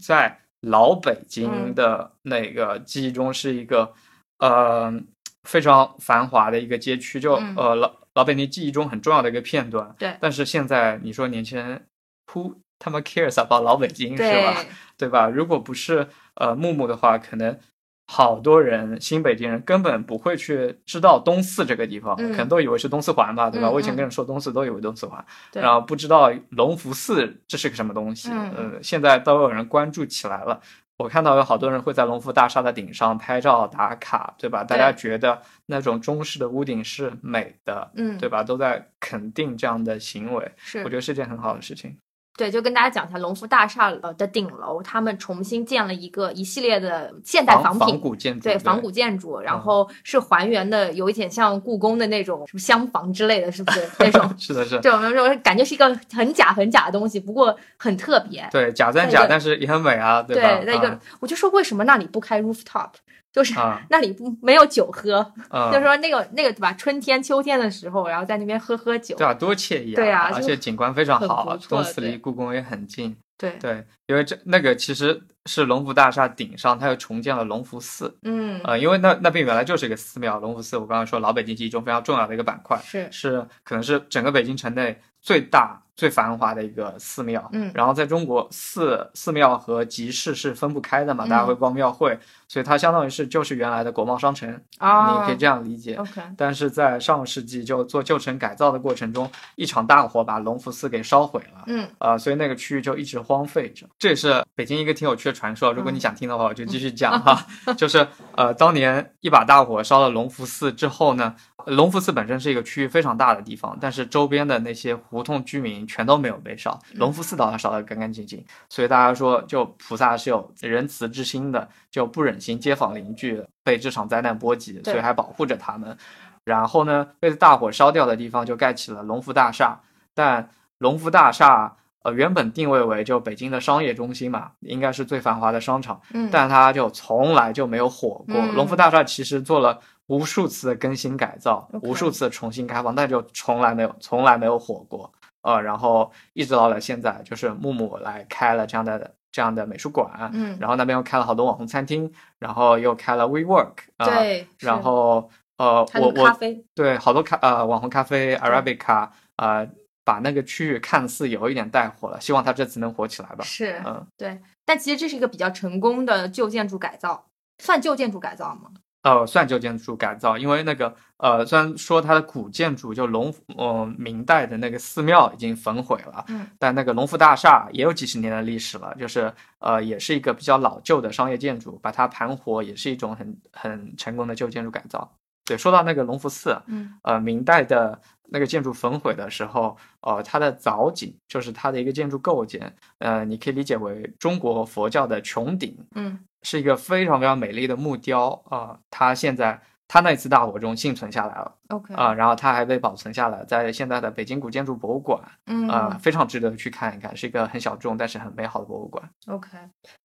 [0.00, 3.92] 在老北嗯京的那个记忆中是一个、
[4.38, 4.94] 呃
[5.42, 9.92] 非常繁华的一个街区，就、嗯呃老老北京记忆中很重要的一个片段。
[9.98, 11.84] 对但是现在你说年轻人
[12.32, 14.56] who 他们 cares about 老北京是吧？
[14.98, 15.28] 对吧？
[15.28, 17.58] 如果不是呃木木的话，可能
[18.06, 23.68] 好多人新北京人根本不会去知道东四这个地方，嗯可能都以为是东四环吧，对吧？
[23.68, 30.60] 嗯我以前嗯跟人说东四都以为东四环，对然后不知道隆福寺这是个什么东西，嗯呃，现在都有人关注起来了。
[30.98, 34.62] 我看到有好多人会在隆福大厦的顶上拍照打卡，对吧？
[34.62, 38.44] 大家觉得那种中式的屋顶是美的，嗯，对吧？
[38.44, 41.96] 都在肯定这样的行为，是我觉得是件很好的事情。
[42.36, 54.28] 对，就跟大家讲一下，龙福大厦呃的顶楼，他们重新建了一个一系列的现代仿品，仿古建筑，对仿古建筑，然后是还原的，有一点像故宫的那种什么厢房之类的，是不是那种？
[54.38, 58.48] 是的是，对，我们说感觉是一个很假很假的东西，不过很特别。
[58.50, 60.64] 对假赞假，但是也很美啊，对吧？
[60.64, 62.90] 在一个啊，我就说为什么那里不开 rooftop，
[63.32, 66.72] 就是啊那里不没有酒喝，嗯， 就是说那个那个对吧？
[66.74, 69.96] 春天秋天的时候，然后在那边喝喝酒，对啊，多惬意啊！
[69.96, 73.16] 对啊而且景观非常好东四离故宫也很近。
[73.38, 78.16] 对，对，因为这那个其实是隆福大厦顶上，它又重建了隆福寺。
[78.22, 87.48] 嗯，呃，因为那那边原来就是一个寺庙，隆福寺，我刚刚说老北京记忆中非常重要的一个板块，是，是可能是整个北京城内最大、最繁华的一个寺庙。
[87.52, 92.18] 嗯然后在中国，寺寺庙和集市是分不开的嘛，嗯大家会逛庙会，
[92.48, 95.94] 所以它相当于是就是原来的国贸商城，啊，你可以这样理解。
[95.94, 101.64] OK，但是在上个世纪就做旧城改造的过程中，一场大火把隆福寺给烧毁了。
[101.66, 103.86] 嗯呃，所以那个区域就一直荒废着。
[103.98, 105.72] 这也是北京一个挺有趣的传说。
[105.72, 107.46] 如果你想听的话，我就继续 讲哈。
[107.76, 111.34] 就是呃，当年一把大火烧了隆福寺之后呢，
[111.66, 118.44] 隆福寺本身是一个区域非常大的地方，但是周边的那些胡同居民全都没有被烧，隆福寺倒是烧得干干净净。
[118.68, 125.96] 所以大家说，就菩萨是有仁慈之心的，就不忍心街坊邻居被这场灾难波及，所以还保护着他们。
[126.44, 129.78] 然后呢，被大火烧掉的地方就盖起了隆福大厦，
[130.14, 138.34] 但隆福大厦呃原本定位为就北京的商业中心嘛，应该是最繁华的商场，嗯，但它就从来就没有火过。
[138.34, 139.78] 嗯隆福大厦其实做了
[140.08, 145.12] 无数次的更新改造无数次重新开放，但就从来没有从来没有火过。
[145.42, 155.28] 呃，然后一直到了现在，就是木木来开了这样的这样的美术馆，嗯，然后那边又开了好多网红餐厅，然后又开了 WeWork，啊、对，然后
[155.58, 159.68] 呃，我我咖啡，对好多咖呃网红咖啡 Arabica 呃，
[160.04, 163.44] 把那个区域看似有一点带火了，希望它这次能火起来吧。
[163.44, 167.26] 是，嗯，对，但其实这是一个比较成功的旧建筑改造，
[167.58, 168.70] 算旧建筑改造吗？
[169.02, 185.12] 呃，算旧建筑改造，因为那个呃，虽然说它的古建筑就隆福，呃，明代的那个寺庙已经焚毁了，嗯，但那个隆福大厦也有几十年的历史了，就是呃，也是一个比较老旧的商业建筑，把它盘活也是一种很很成功的旧建筑改造。
[185.44, 209.06] 对，说到那个隆福寺，嗯呃，明代的那个建筑焚毁的时候，呃，它的藻井就是它的一个建筑构件，呃，你可以理解为中国佛教的穹顶，嗯是一个非常非常美丽的木雕啊、呃它现在它那次大火中幸存下来了，OK，啊、然后它还被保存下来，在现在的北京古建筑博物馆嗯啊、非常值得去看一看，是一个很小众但是很美好的博物馆。
[209.26, 209.50] OK，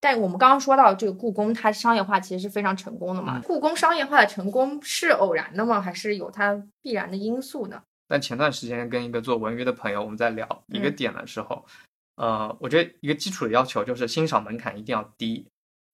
[0.02, 3.38] 但我们刚刚说到这个故宫，它商业化其实是非常成功的嘛。
[3.38, 5.80] 嗯故宫商业化的成功是偶然的吗？
[5.80, 7.82] 还是有它必然的因素呢？
[8.10, 11.66] 但前段时间跟一个做文娱的朋友我们在聊一个嗯点的时候，
[12.18, 15.48] 呃，我觉得一个基础的要求就是欣赏门槛一定要低，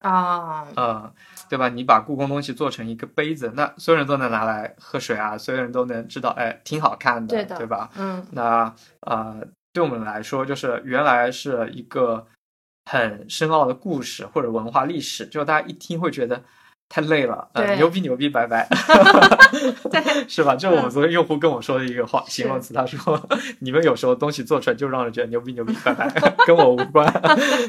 [0.04, 1.12] 啊，嗯，
[1.50, 1.70] 对吧？
[1.70, 7.90] 你把故宫东西做成一个杯子，那所有人都能拿来喝水啊，所有人都能知道，哎，挺好看的，对的吧？
[7.98, 9.42] 嗯那呃，
[9.72, 12.28] 对我们来说，就是原来是一个
[12.92, 16.44] 很深奥的故事或者文化历史，就大家一听会觉得
[16.94, 17.76] 太累了，呃，对。
[17.78, 18.68] 牛逼牛逼，拜拜，
[19.90, 20.56] 对， 是吧？
[20.56, 20.92] 这是我们嗯。
[20.92, 23.20] 昨天用户跟我说的一个话形容词，他说
[23.62, 26.08] 你们有时候东西做出来就让人觉得牛逼牛逼，拜拜，
[26.46, 27.12] 跟我无关，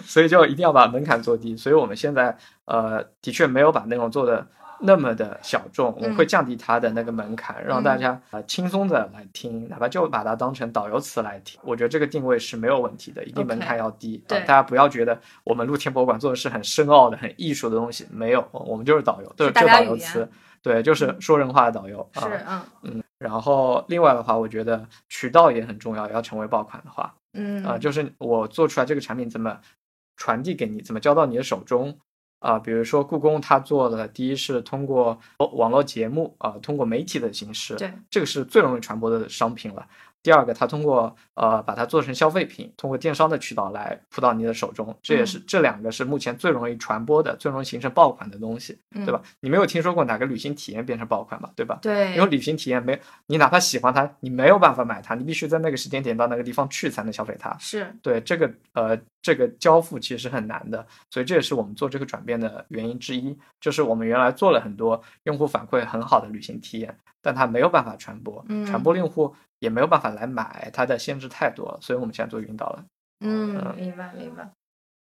[0.04, 1.56] 所以就一定要把门槛做低。
[1.56, 4.46] 所以我们现在呃，的确没有把内容做的
[4.86, 11.58] 那么的小众，我会嗯降低它的那个门槛，让大家呃轻松的来听，哪怕就把它当成导游词来听。
[11.64, 14.22] 我觉得这个定位是没有问题的，一定门槛要低。
[14.28, 20.28] 对啊大家不要觉得我们露天博物馆做的是很深奥的、很艺术的东西，没有，我们就是导游，就是就导游词，
[20.62, 22.06] 对，就是说人话的导游。
[22.12, 29.58] 是啊，嗯然后另外的话，我觉得渠道也很重要，要成为爆款的话，嗯啊、就是我做出来这个产品怎么
[30.16, 31.98] 传递给你，怎么交到你的手中。
[32.44, 35.18] 啊、比如说故宫，它做的第一是通过
[35.54, 39.86] 网络节目啊、通过媒体的形式，对，这个是最容易传播的商品了。
[40.22, 49.20] 第二个，它通过呃把它做成消费品，通过电商的渠道来铺到你的手中，这也是这两个是目前最容易传播的、最容易形成爆款的东西，对吧？
[49.40, 51.50] 你没有听说过哪个旅行体验变成爆款吧？
[51.54, 51.78] 对吧？
[51.82, 57.54] 对，因为旅行体验没你哪怕喜欢它，你没有办法买它，你必须在那个时间点到那个地方去才能消费它。
[57.58, 69.34] 是对这个呃这个交付其实是很难的，所以这也是我们做这个转变的原因之一，就是我们原来做了很多用户反馈很好的旅行体验，但它没有办法传播，传播用户。
[69.60, 72.84] 也没有办法来买，它的限制太多了，所以我们现在做云导了。
[73.20, 74.50] 嗯，明白明白。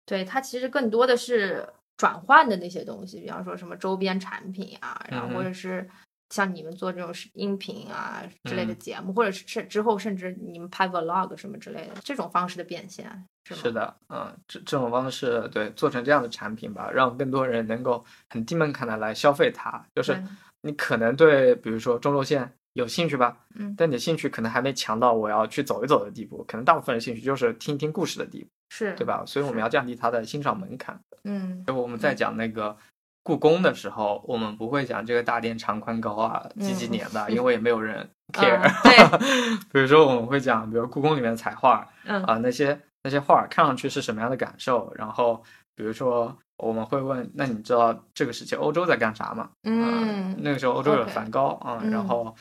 [0.05, 5.89] 对，它其实更多的是转换的那些东西，比方说什么周边产品啊，然后或者是
[6.31, 13.05] 像你们做这种音频啊之类的节目，或者是之后甚至你们拍 vlog 什么之类的这种方式的变现，
[13.45, 13.61] 是吗？
[13.61, 19.85] 是的，嗯，这这种方式对做成这样的产品吧，让更多人能够很低门槛的来消费它。
[19.95, 20.23] 就是
[20.63, 22.51] 你可能对，比如说中轴线。
[22.75, 29.25] 有兴趣吧，嗯，但你的兴趣可能还没强到我要去走一走的地步，可能大部分人兴趣就是听一听故事的地步，是对吧？
[29.27, 30.99] 所以我们要降低它的欣赏门槛。
[31.25, 32.75] 嗯，我们再讲那个
[33.23, 38.61] 故宫的时候，我们不会讲这个大殿长宽高啊，几几年的，因为也没有人 care。
[38.83, 39.19] 对，
[39.73, 44.93] 比如说我们会讲，比如故宫里面的彩画，嗯啊，那些那些画看上去是什么样的感受？
[44.97, 45.43] 然后
[45.75, 49.51] 比如说我们会问，那你知道这个时期欧洲在干啥吗？
[49.65, 52.35] 嗯，那个时候欧洲有梵高啊，然后。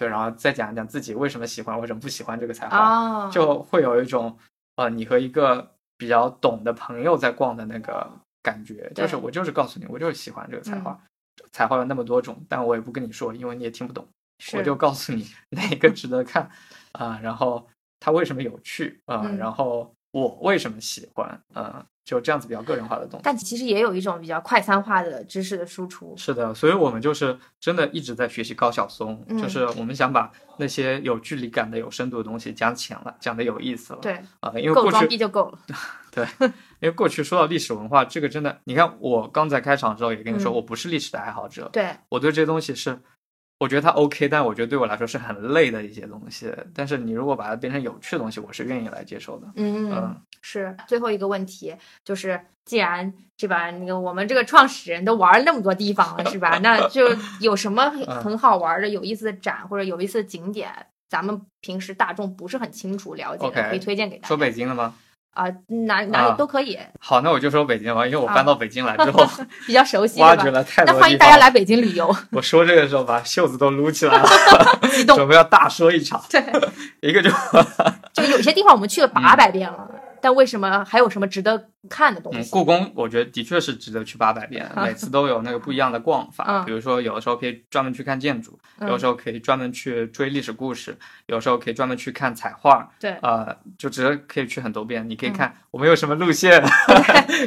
[0.00, 4.38] 对，然后再讲一讲自己为什么喜欢，为什么不喜欢这个彩画，就会有一种
[4.76, 8.08] 呃，你和一个比较懂的朋友在逛的那个
[8.42, 8.90] 感觉。
[8.94, 11.00] 就是我就是告诉你，我就是喜欢这个彩画，
[11.52, 14.06] 彩画有那么多种，但我也不跟你说，因为你也听不懂。
[14.54, 16.48] 我就告诉你哪个值得看
[16.92, 17.68] 啊，然后
[17.98, 21.84] 它为什么有趣啊，然后我为什么喜欢啊。
[22.08, 26.14] 就这样子比较个人化的东西，但其实也有一种比较快餐化的知识的输出。
[26.16, 33.98] 是的，所以我们就是真的一直在学习高晓松，就是我们想把那些有距离感的、有深度的东西讲浅了，讲的有意思了。
[34.00, 35.58] 对啊，因为过去就够了。
[36.10, 41.68] 对，因为过去说到历史文化，这个真的，你看我刚才开场的时候也跟你说，我不是历史的爱好者。
[41.70, 42.98] 对，我对这些东西是。
[43.58, 46.52] 我觉得它 OK，但我觉得对我来说是很累的一些东西。
[46.72, 49.48] 但是你如果把它变成有趣的东西，我是愿意来接受的。
[49.56, 50.76] 嗯，嗯是。
[50.86, 56.58] 最后一个问题就是，既然是吧，那个我们这个创始人都玩了那么多地方了，是吧？
[56.62, 57.08] 那 就
[57.40, 57.90] 有什么
[58.22, 60.70] 很好玩的、有意思的展或者有意思的景点，
[61.08, 64.28] 咱们平时大众不是很清楚了解的，可以推荐给大家。
[64.28, 64.94] 说北京的吗？
[65.38, 65.46] 啊，
[65.86, 66.76] 哪哪里都可以。
[66.98, 69.24] 好，那我就说北京吧，因为我搬到北京来之后，
[69.68, 70.92] 比较熟悉，挖掘了太多。
[70.92, 72.12] 那欢迎大家来北京旅游。
[72.32, 74.28] 我说这个时候把袖子都撸起来了，
[75.14, 76.20] 准备要大说一场。
[76.28, 76.42] 对，
[77.08, 77.30] 一个就
[78.12, 79.88] 就有些地方我们去了八百遍了。
[80.20, 82.48] 但为什么还有什么值得看的东西？
[82.48, 86.64] 嗯，故宫我觉得的确是值得去八百遍，每次都有那个不一样的逛法。
[86.64, 92.90] 比如说，有的时候可以专门去看建筑，有的时候可以专门去追历史故事，有时候可以专门去看彩画。
[92.98, 95.08] 对，呃，就值得可以去很多遍。
[95.08, 96.62] 你可以看我们有什么路线，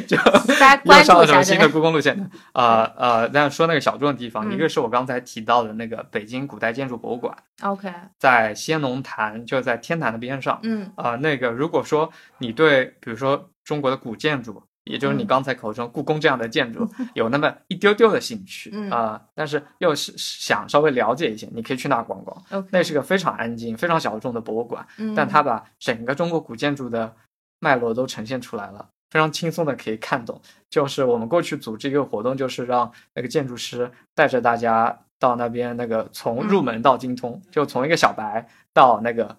[0.06, 0.16] 就
[0.84, 2.30] 又上了什么新的故宫路线。
[2.54, 7.36] 呃呃，但说那个小众的地方，一个是我刚才提到的那个北京古代建筑博物馆。
[7.62, 10.58] OK，在先农坛，就在天坛的边上。
[10.62, 22.66] 嗯，啊，那个如果说你对，比如说中国的古建筑，也就是你刚才口中故宫这样的建筑， 有那么一丢丢的兴趣啊，但是又是想稍微了解一些，你可以去那逛逛。
[22.70, 27.14] 那是个非常安静、非常小众的博物馆，但它把整个中国古建筑的
[27.60, 30.40] 脉络都呈现出来了，非常轻松的可以看懂。
[30.68, 34.98] 就是我们过去组织一个活动，就是让那个建筑师带着大家。
[35.22, 38.44] 到那边那个从入门到精通，就从一个小白
[38.74, 39.36] 到那个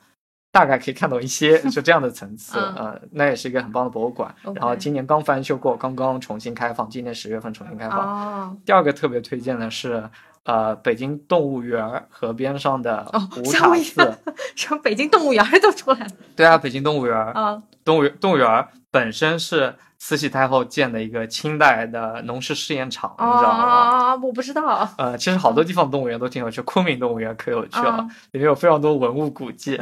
[0.53, 2.59] 大概可以看懂一些， 就这样的层次。
[2.59, 4.33] 呃，那也是一个很棒的博物馆。
[4.53, 8.55] 然后今年刚翻修过，刚刚重新开放，今年十月份重新开放。
[8.63, 10.07] 第二个特别推荐的是，
[10.43, 13.03] 呃，北京动物园河边上的
[13.37, 14.13] 五塔寺。
[14.55, 16.07] 什么北京动物园都出来了？
[16.35, 17.17] 对啊，北京动物园。
[17.17, 19.75] 啊，动物动物园本身是。
[20.05, 23.63] 慈禧太后建的一个清代的农事试验场，你知道吗？
[23.63, 24.85] 啊，我不知道。
[24.97, 29.79] 呃，其实好多地方动物园都挺有趣，昆明动物园可有趣了，里面有非常多文物古迹。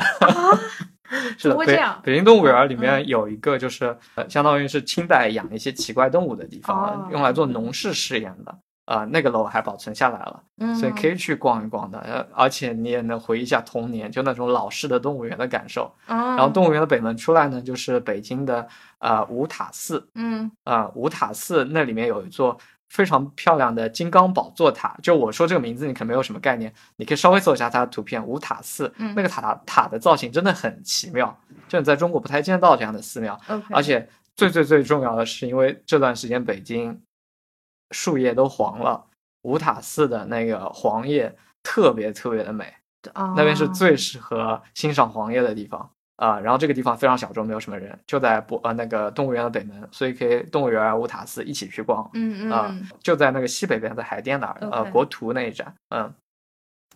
[1.40, 8.56] 是的，北北京动物园里面有一个，就是呃，相当于是清代养一些奇怪动物的地方，用来做农事试验的。
[8.86, 10.44] 啊，那个楼还保存下来了，
[10.76, 12.00] 所以可以去逛一逛的。
[12.00, 15.94] 呃，而且你也能回忆一下童年，就那种老式的动物园的感受。
[16.08, 18.68] 然后动物园的北门出来呢，就是北京的
[19.00, 20.06] 呃五塔寺。
[20.16, 22.58] 嗯，啊五塔寺那里面有一座
[22.90, 24.98] 非常漂亮的金刚宝座塔。
[25.02, 28.26] 就我说这个名字，你可能没有什么概念，你可以稍微搜一下它的图片。
[28.26, 33.40] 五塔寺，那个塔塔的造型真的很奇妙，就你在中国不太见到这样的寺庙。
[33.70, 37.00] 而且最最最重要的是，因为这段时间北京。
[37.92, 39.06] 树叶都黄了，
[39.44, 42.74] 五塔寺的那个黄叶特别特别的美，
[43.14, 52.08] 啊那边是最适合欣赏黄叶的地方啊、然后这个地方非常小众，没有什么人，就在博呃那个动物园的北门，所以可以动物园五、塔寺一起去逛。
[52.14, 55.74] 嗯、嗯嗯就在那个西北边，在海淀那儿，呃国图那一站。
[55.90, 56.14] 嗯，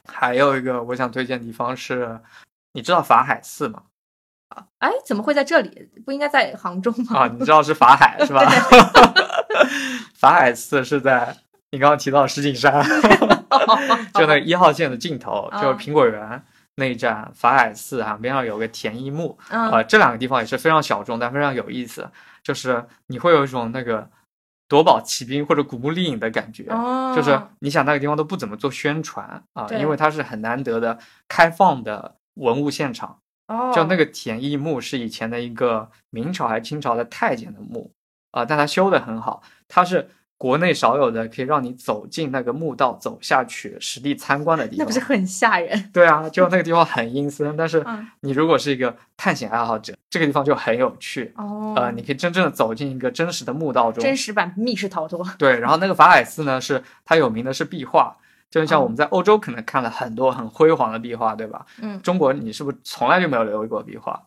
[0.08, 2.22] 还有一个我想推荐的地方是，
[2.74, 3.82] 你知道法海寺吗？
[4.78, 5.90] 哎，怎么会在这里？
[6.06, 7.22] 不应该在杭州吗？
[7.22, 8.44] 啊，你知道是法海是吧？
[10.16, 11.36] 法海寺是在
[11.72, 12.84] 你刚刚提到石景山，
[14.14, 16.44] 就那一号线的尽头，就是哦苹果园
[16.76, 22.10] 那一站，法海寺旁边上有个田一墓，嗯呃，这两个地方也是非常小众，但非常有意思，
[22.44, 24.10] 就是你会有一种那个
[24.68, 26.66] 夺宝奇兵或者古墓丽影的感觉。
[26.70, 30.98] 哦，就是你想那个地方都不怎么做宣传啊，对因为它是很难得的
[31.28, 33.18] 开放的文物现场。
[33.48, 37.92] 哦，就那个田义墓是以前的一个明朝还是清朝的太监的墓
[38.36, 44.80] 啊、但它修的很好，它是国内少有的可以让你走进那个墓道走下去实地参观的地方。
[44.80, 45.90] 那不是很吓人？
[45.94, 51.34] 对啊，就那个地方很阴森，但是嗯你如果是一个探险爱好者，这个地方就很有趣。
[51.38, 55.26] 哦，呃，你可以真正的走进一个真实的墓道中，真实版密室逃脱。
[55.38, 58.14] 对，然后那个法海寺呢，是它有名的是壁画，
[58.52, 61.66] 就像哦我们在欧洲可能看了很多很辉煌的壁画，对吧？
[61.82, 64.22] 嗯，中国你是不是从来就没有留意过壁画？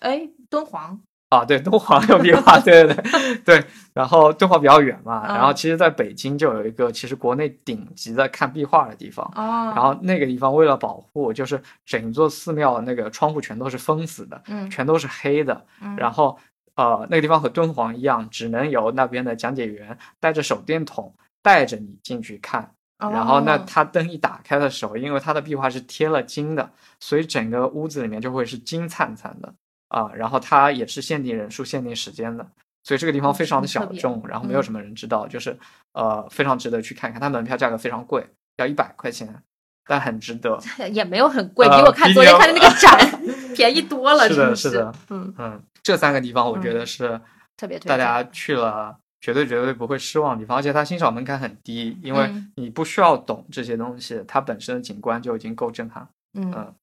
[0.00, 1.00] 哎，敦煌。
[1.30, 3.64] 啊，对，敦煌有壁画，对对对对。
[3.94, 9.24] 然后敦煌比较远嘛，嗯然后其实在北京就有一个其实国内顶级的看壁画的地方。
[9.36, 15.64] 哦，然后那个地方为了保护，就是整座寺庙那个窗户全都是封死的，嗯，全都是黑的。
[15.80, 16.36] 嗯然后
[16.74, 22.72] 呃，那个地方和敦煌一样，只能由那边的讲解员带着手电筒带着你进去看。
[22.98, 29.52] 然后那哦它灯一打开的时候，因为它的壁画是贴了金的，所以整个屋子里面就会是金灿灿的
[29.90, 30.10] 啊。
[30.14, 32.44] 然后它也是限定人数、限定时间的，
[32.82, 35.56] 所以这个地方哦非常的小众，然后没有嗯什么人知道，就是
[35.92, 37.20] 呃非常值得去看看。
[37.20, 38.26] 它门票价格非常贵，
[38.56, 39.42] 要一百块钱，
[39.86, 40.58] 但很值得。
[40.90, 47.20] 也没有很贵，呃比我看昨天看的那个 展便宜多了，是的不是的嗯，嗯，这三个地方我觉嗯得是
[47.56, 56.08] 特别大家去了绝对绝对不会失望的地方，而且它欣赏门槛很低，因为嗯你不需要懂这些东西，它本身的景观就已经够震撼。
[56.34, 56.74] 嗯嗯，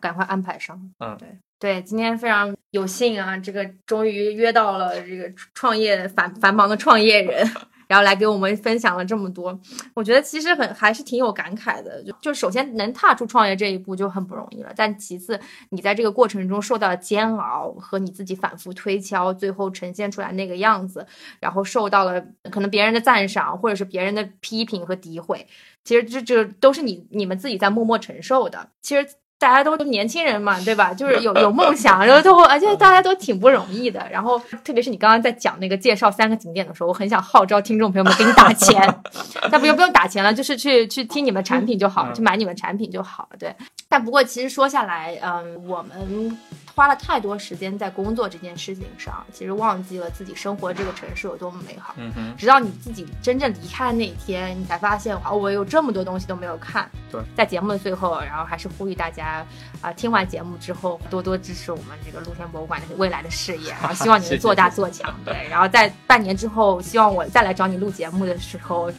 [0.00, 0.80] 赶快安排上。
[1.00, 1.28] 嗯对
[1.62, 7.48] 对，今天非常有幸啊，这个终于约到了这个创业繁繁忙的创业人。
[7.86, 9.56] 然后来给我们分享了这么多，
[9.94, 12.02] 我觉得其实很还是挺有感慨的。
[12.02, 15.38] 就就首先能踏出创业这一步就很不容易了，但其次
[15.68, 21.06] 你在这个过程中受到的煎熬和你自己反复推敲，最后呈现出来那个样子，
[21.38, 25.46] 然后受到了可能别人的赞赏或者是别人的批评和诋毁，
[25.84, 28.70] 其实这这都是你你们自己在默默承受的。
[28.80, 29.06] 其实
[29.42, 30.94] 大家都年轻人嘛，对吧？
[30.94, 34.00] 就是有有梦想，然后都而且大家都挺不容易的。
[34.08, 38.94] 然后特别是你刚刚在讲那个介绍三个景点的时候，我很想号召听众朋友们给你打钱，
[39.50, 43.36] 但不用不用打钱了，就是去去听你们产品就好去买你们产品就好了。
[43.36, 43.52] 对，
[43.88, 46.38] 但不过其实说下来，嗯，我们
[46.74, 51.94] 花了太多时间在工作这件事情上，其实忘记了自己生活这个城市有多么美好。
[51.98, 56.90] 嗯哼，直到你自己真正离开的那一天，你才发现哦，我有这么多东西都没有看。
[57.10, 59.44] 对，在节目的最后，然后还是呼吁大家
[59.80, 65.14] 啊、听完节目之后多多支持我们这个露天博物馆的未来的事业， 然后希望你 做大做强。
[65.24, 68.90] 对，然后在半年之后，希望我再来找你录节目的时候，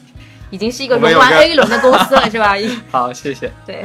[0.51, 2.53] 已经是一个融完 A 轮的公司了，是吧？
[2.91, 3.51] 好，谢谢。
[3.65, 3.84] 对。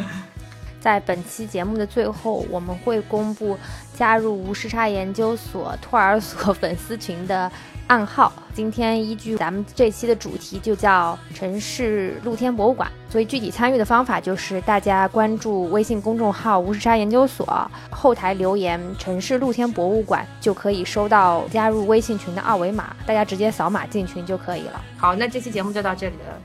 [0.80, 3.56] 在本期节目的最后，我们会公布
[3.94, 7.50] 加入无时差研究所托儿所粉丝群的
[7.86, 8.32] 暗号。
[8.54, 17.46] 今天依据咱们这期的主题就叫城市露天博物馆，所以具体参与的方法就是大家关注微信公众号“无时差研究所”，
[17.90, 24.80] 后台留言“城市露天博物馆”，就可以收到加入微信群的二维码，大家直接扫码进群就可以了。
[24.96, 26.40] 好，那这期节目就到这里了，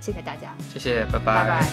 [0.00, 0.52] 谢谢大家。
[0.72, 1.64] 谢谢拜拜。